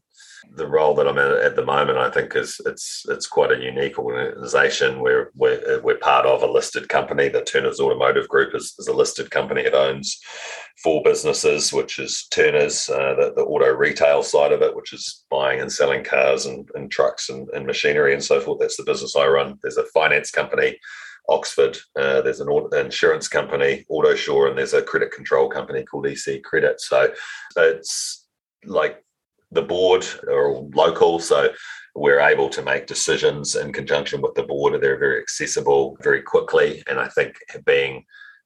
[0.57, 3.63] the role that I'm in at the moment, I think is it's it's quite a
[3.63, 5.01] unique organisation.
[5.01, 7.29] We're we're we're part of a listed company.
[7.29, 9.63] The Turners Automotive Group is, is a listed company.
[9.63, 10.19] It owns
[10.83, 15.25] four businesses, which is Turners, uh, the, the auto retail side of it, which is
[15.31, 18.61] buying and selling cars and, and trucks and, and machinery and so forth.
[18.61, 19.59] That's the business I run.
[19.63, 20.79] There's a finance company.
[21.29, 21.79] Oxford.
[21.97, 26.43] Uh, there's an auto, insurance company, AutoSure, and there's a credit control company called EC
[26.43, 26.81] Credit.
[26.81, 27.13] So
[27.57, 28.27] it's
[28.65, 29.05] like
[29.53, 31.51] the board are local, so
[31.95, 34.81] we're able to make decisions in conjunction with the board.
[34.81, 38.05] They're very accessible very quickly, and I think being,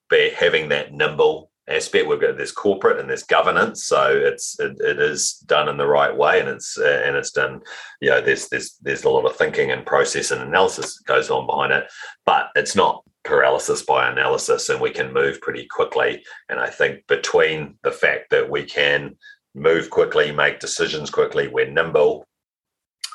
[0.09, 4.77] be, having that nimble aspect, we've got this corporate and this governance, so it's it,
[4.81, 7.61] it is done in the right way, and it's uh, and it's done.
[8.01, 11.31] You know, there's there's there's a lot of thinking and process and analysis that goes
[11.31, 11.85] on behind it,
[12.25, 17.05] but it's not paralysis by analysis and we can move pretty quickly and i think
[17.07, 19.17] between the fact that we can
[19.55, 21.49] move quickly, make decisions quickly.
[21.49, 22.27] We're nimble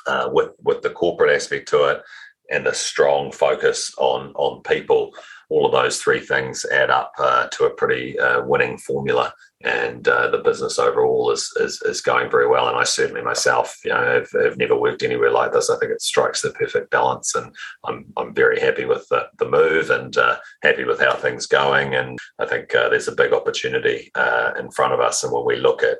[0.06, 2.02] uh, with with the corporate aspect to it,
[2.50, 5.12] and a strong focus on on people.
[5.50, 10.06] All of those three things add up uh, to a pretty uh, winning formula, and
[10.06, 12.68] uh, the business overall is, is, is going very well.
[12.68, 15.68] And I certainly myself, you know, have, have, never worked anywhere like this.
[15.68, 17.52] I think it strikes the perfect balance, and
[17.84, 21.96] I'm I'm very happy with the, the move and uh, happy with how things going.
[21.96, 24.12] And I think uh, there's a big opportunity
[24.56, 25.24] in front of us.
[25.24, 25.98] And when we look at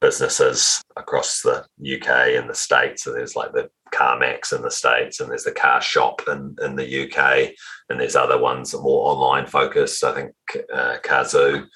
[0.00, 3.04] businesses across the UK and the States.
[3.04, 6.76] So there's like the CarMax in the States and there's the car shop in, in
[6.76, 7.52] the UK
[7.90, 10.02] and there's other ones more online focused.
[10.04, 10.32] I think
[10.72, 11.66] uh, Cazoo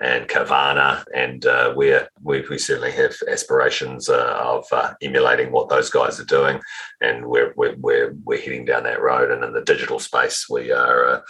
[0.00, 5.88] and Carvana, and uh, we we certainly have aspirations uh, of uh, emulating what those
[5.88, 6.60] guys are doing,
[7.00, 9.30] and we're, we're we're we're heading down that road.
[9.30, 11.20] And in the digital space, we are uh,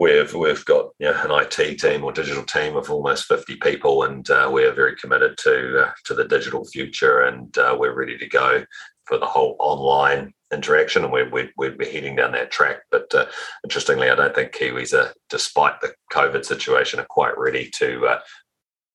[0.00, 4.02] we've we've got you know, an IT team or digital team of almost fifty people,
[4.02, 8.26] and uh, we are very committed to to the digital future, and we're ready to
[8.26, 8.64] go
[9.06, 12.78] for the whole online interaction, and we're, we're, we're heading down that track.
[12.90, 13.26] But uh,
[13.64, 18.18] interestingly, I don't think Kiwis are, despite the COVID situation, are quite ready to uh,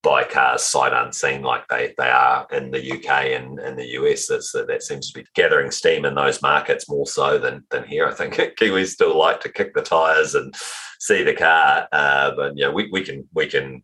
[0.03, 4.27] buy cars sight unseen like they, they are in the UK and, and the US.
[4.27, 8.07] That's, that seems to be gathering steam in those markets more so than, than here.
[8.07, 10.53] I think Kiwis still like to kick the tires and
[10.99, 13.83] see the car, uh, but yeah, we, we can we can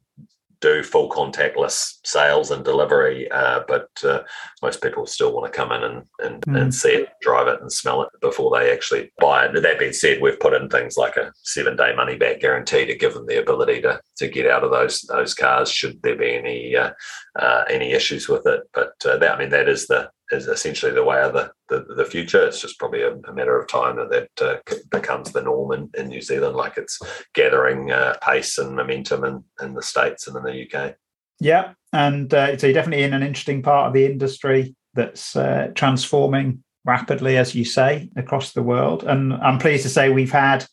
[0.59, 4.21] do full contactless sales and delivery, uh, but uh,
[4.61, 6.61] most people still want to come in and, and, mm.
[6.61, 9.61] and, see it, drive it, and smell it before they actually buy it.
[9.61, 12.95] That being said, we've put in things like a seven day money back guarantee to
[12.95, 16.35] give them the ability to to get out of those those cars should there be
[16.35, 16.91] any uh,
[17.39, 18.63] uh any issues with it.
[18.73, 21.85] But uh, that I mean that is the is essentially the way of the, the,
[21.95, 22.45] the future.
[22.45, 25.89] It's just probably a, a, matter of time that that uh, becomes the norm in,
[25.97, 26.99] in New Zealand, like it's
[27.33, 30.95] gathering uh, pace and momentum in, in the States and in the UK.
[31.39, 31.73] Yeah.
[31.93, 36.63] And uh, so you're definitely in an interesting part of the industry that's uh, transforming
[36.83, 39.03] rapidly, as you say, across the world.
[39.03, 40.65] And I'm pleased to say we've had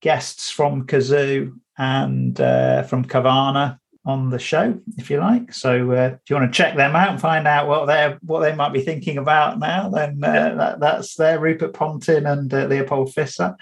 [0.00, 3.77] guests from Cazoo and uh, from Carvana
[4.08, 5.52] on the show, if you like.
[5.52, 8.40] So, uh, if you want to check them out and find out what they what
[8.40, 11.38] they might be thinking about now, then uh, that, that's there.
[11.38, 13.54] Rupert Pontin and uh, Leopold Fisser.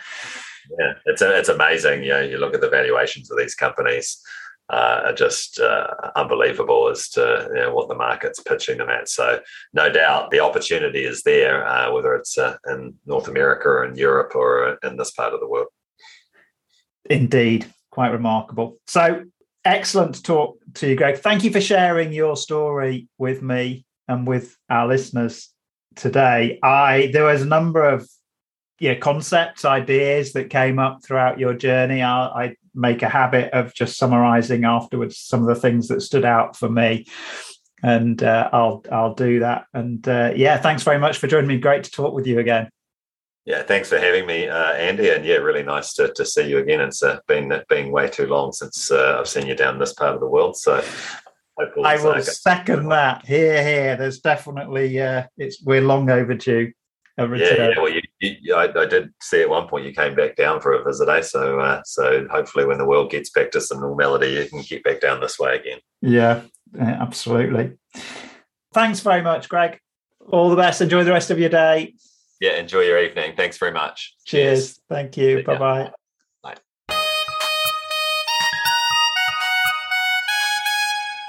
[0.78, 2.04] Yeah, it's a, it's amazing.
[2.04, 4.22] You know, you look at the valuations of these companies.
[4.68, 5.86] Uh, are just uh,
[6.16, 9.08] unbelievable as to you know, what the market's pitching them at.
[9.08, 9.38] So,
[9.72, 13.94] no doubt the opportunity is there, uh, whether it's uh, in North America or in
[13.94, 15.68] Europe or in this part of the world.
[17.08, 18.78] Indeed, quite remarkable.
[18.88, 19.26] So,
[19.66, 21.18] excellent talk to you, Greg.
[21.18, 25.52] Thank you for sharing your story with me and with our listeners
[25.96, 26.58] today.
[26.62, 28.08] I there was a number of
[28.78, 32.02] yeah concepts, ideas that came up throughout your journey.
[32.02, 36.24] I, I make a habit of just summarizing afterwards some of the things that stood
[36.24, 37.06] out for me.
[37.82, 39.66] And uh, I'll I'll do that.
[39.74, 41.58] And uh, yeah, thanks very much for joining me.
[41.58, 42.68] Great to talk with you again.
[43.46, 45.10] Yeah, thanks for having me, uh, Andy.
[45.10, 46.80] And yeah, really nice to, to see you again.
[46.80, 50.14] It's uh, been been way too long since uh, I've seen you down this part
[50.14, 50.56] of the world.
[50.56, 50.84] So
[51.84, 53.24] I will second that.
[53.24, 53.96] Here, here.
[53.96, 56.72] There's definitely uh, it's we're long overdue.
[57.18, 57.68] Yeah, yeah.
[57.78, 60.74] Well, you, you, I, I, did see at one point you came back down for
[60.74, 61.22] a visit, eh?
[61.22, 64.84] So, uh, so hopefully, when the world gets back to some normality, you can get
[64.84, 65.78] back down this way again.
[66.02, 66.42] Yeah,
[66.78, 67.78] absolutely.
[68.74, 69.80] Thanks very much, Greg.
[70.28, 70.82] All the best.
[70.82, 71.94] Enjoy the rest of your day.
[72.40, 73.34] Yeah, enjoy your evening.
[73.36, 74.14] Thanks very much.
[74.24, 74.58] Cheers.
[74.58, 74.80] Cheers.
[74.88, 75.42] Thank you.
[75.42, 75.90] Bye bye.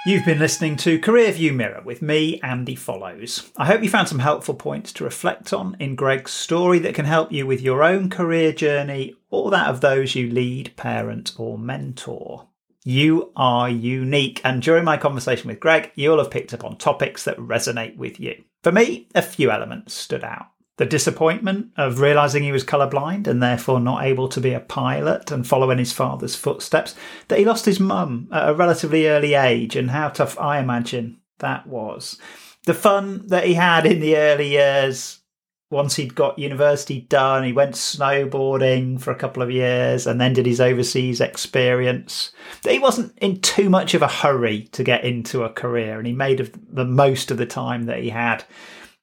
[0.07, 3.51] You've been listening to Career View Mirror with me, Andy Fellows.
[3.57, 7.03] I hope you found some helpful points to reflect on in Greg's story that can
[7.03, 11.57] help you with your own career journey or that of those you lead, parent, or
[11.57, 12.47] mentor.
[12.85, 17.25] You are unique, and during my conversation with Greg, you'll have picked up on topics
[17.25, 18.45] that resonate with you.
[18.63, 20.45] For me, a few elements stood out
[20.77, 25.31] the disappointment of realizing he was colorblind and therefore not able to be a pilot
[25.31, 26.95] and follow in his father's footsteps,
[27.27, 31.17] that he lost his mum at a relatively early age, and how tough I imagine
[31.39, 32.19] that was.
[32.65, 35.19] The fun that he had in the early years
[35.69, 40.31] once he'd got university done, he went snowboarding for a couple of years and then
[40.31, 42.31] did his overseas experience.
[42.63, 46.13] He wasn't in too much of a hurry to get into a career and he
[46.13, 48.45] made the most of the time that he had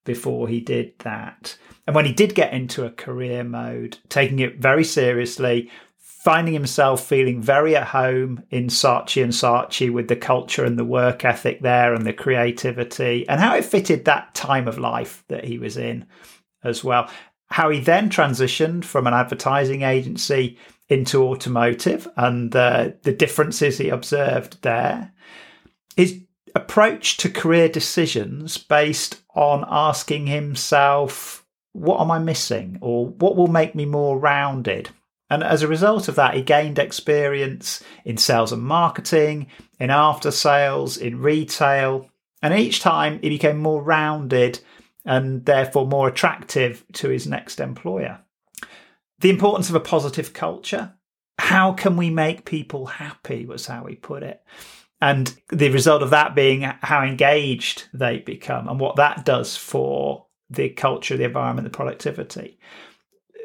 [0.04, 1.56] before he did that.
[1.86, 5.70] And when he did get into a career mode, taking it very seriously,
[6.24, 10.84] finding himself feeling very at home in Saatchi and Saatchi with the culture and the
[10.84, 15.44] work ethic there and the creativity and how it fitted that time of life that
[15.44, 16.06] he was in
[16.62, 17.10] as well.
[17.48, 20.56] How he then transitioned from an advertising agency
[20.88, 25.12] into automotive and uh, the differences he observed there.
[25.94, 26.23] His
[26.54, 33.48] approach to career decisions based on asking himself what am I missing or what will
[33.48, 34.90] make me more rounded?
[35.28, 39.48] And as a result of that, he gained experience in sales and marketing,
[39.80, 42.08] in after sales, in retail.
[42.42, 44.60] And each time he became more rounded
[45.04, 48.20] and therefore more attractive to his next employer.
[49.18, 50.94] The importance of a positive culture.
[51.38, 53.44] How can we make people happy?
[53.46, 54.40] was how he put it.
[55.04, 60.24] And the result of that being how engaged they become and what that does for
[60.48, 62.58] the culture, the environment, the productivity.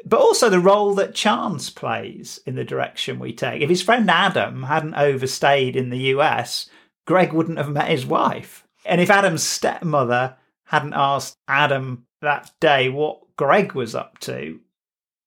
[0.06, 3.60] But also the role that chance plays in the direction we take.
[3.60, 6.70] If his friend Adam hadn't overstayed in the US,
[7.06, 8.66] Greg wouldn't have met his wife.
[8.86, 14.60] And if Adam's stepmother hadn't asked Adam that day what Greg was up to,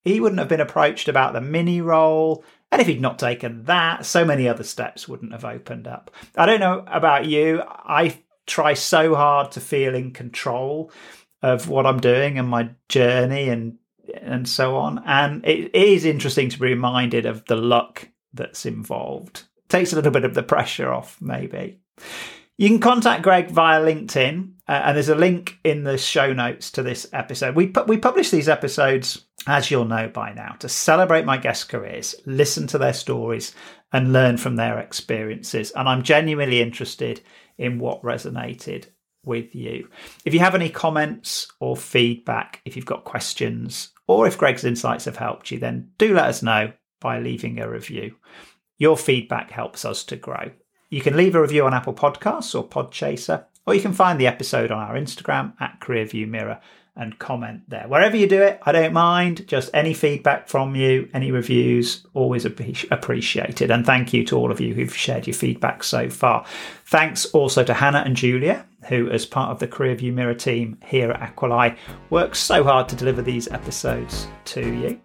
[0.01, 2.43] he wouldn't have been approached about the mini role.
[2.73, 6.09] And if he'd not taken that, so many other steps wouldn't have opened up.
[6.35, 7.61] I don't know about you.
[7.67, 8.17] I
[8.47, 10.91] try so hard to feel in control
[11.43, 13.77] of what I'm doing and my journey and
[14.15, 15.03] and so on.
[15.05, 19.43] And it is interesting to be reminded of the luck that's involved.
[19.69, 21.79] Takes a little bit of the pressure off, maybe.
[22.57, 26.71] You can contact Greg via LinkedIn, uh, and there's a link in the show notes
[26.71, 27.55] to this episode.
[27.55, 31.69] We pu- we publish these episodes, as you'll know by now, to celebrate my guest
[31.69, 33.53] careers, listen to their stories,
[33.91, 35.71] and learn from their experiences.
[35.71, 37.21] And I'm genuinely interested
[37.57, 38.87] in what resonated
[39.25, 39.89] with you.
[40.25, 45.05] If you have any comments or feedback, if you've got questions, or if Greg's insights
[45.05, 48.15] have helped you, then do let us know by leaving a review.
[48.77, 50.51] Your feedback helps us to grow.
[50.89, 54.27] You can leave a review on Apple Podcasts or Podchaser, or you can find the
[54.27, 56.59] episode on our Instagram at CareerView Mirror
[56.95, 57.87] and comment there.
[57.87, 59.47] Wherever you do it, I don't mind.
[59.47, 63.71] Just any feedback from you, any reviews, always appreciated.
[63.71, 66.45] And thank you to all of you who've shared your feedback so far.
[66.85, 70.77] Thanks also to Hannah and Julia, who, as part of the Career View Mirror team
[70.85, 71.77] here at Aquilai,
[72.09, 75.01] works so hard to deliver these episodes to you.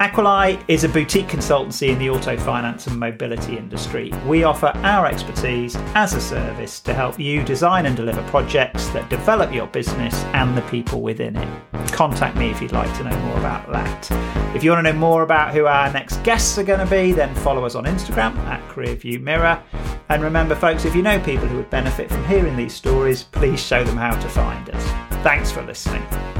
[0.00, 4.12] Aquilai is a boutique consultancy in the auto finance and mobility industry.
[4.26, 9.10] We offer our expertise as a service to help you design and deliver projects that
[9.10, 11.48] develop your business and the people within it.
[11.92, 14.08] Contact me if you'd like to know more about that.
[14.54, 17.12] If you want to know more about who our next guests are going to be,
[17.12, 19.62] then follow us on Instagram at Career View Mirror.
[20.08, 23.60] And remember, folks, if you know people who would benefit from hearing these stories, please
[23.60, 24.84] show them how to find us.
[25.22, 26.37] Thanks for listening.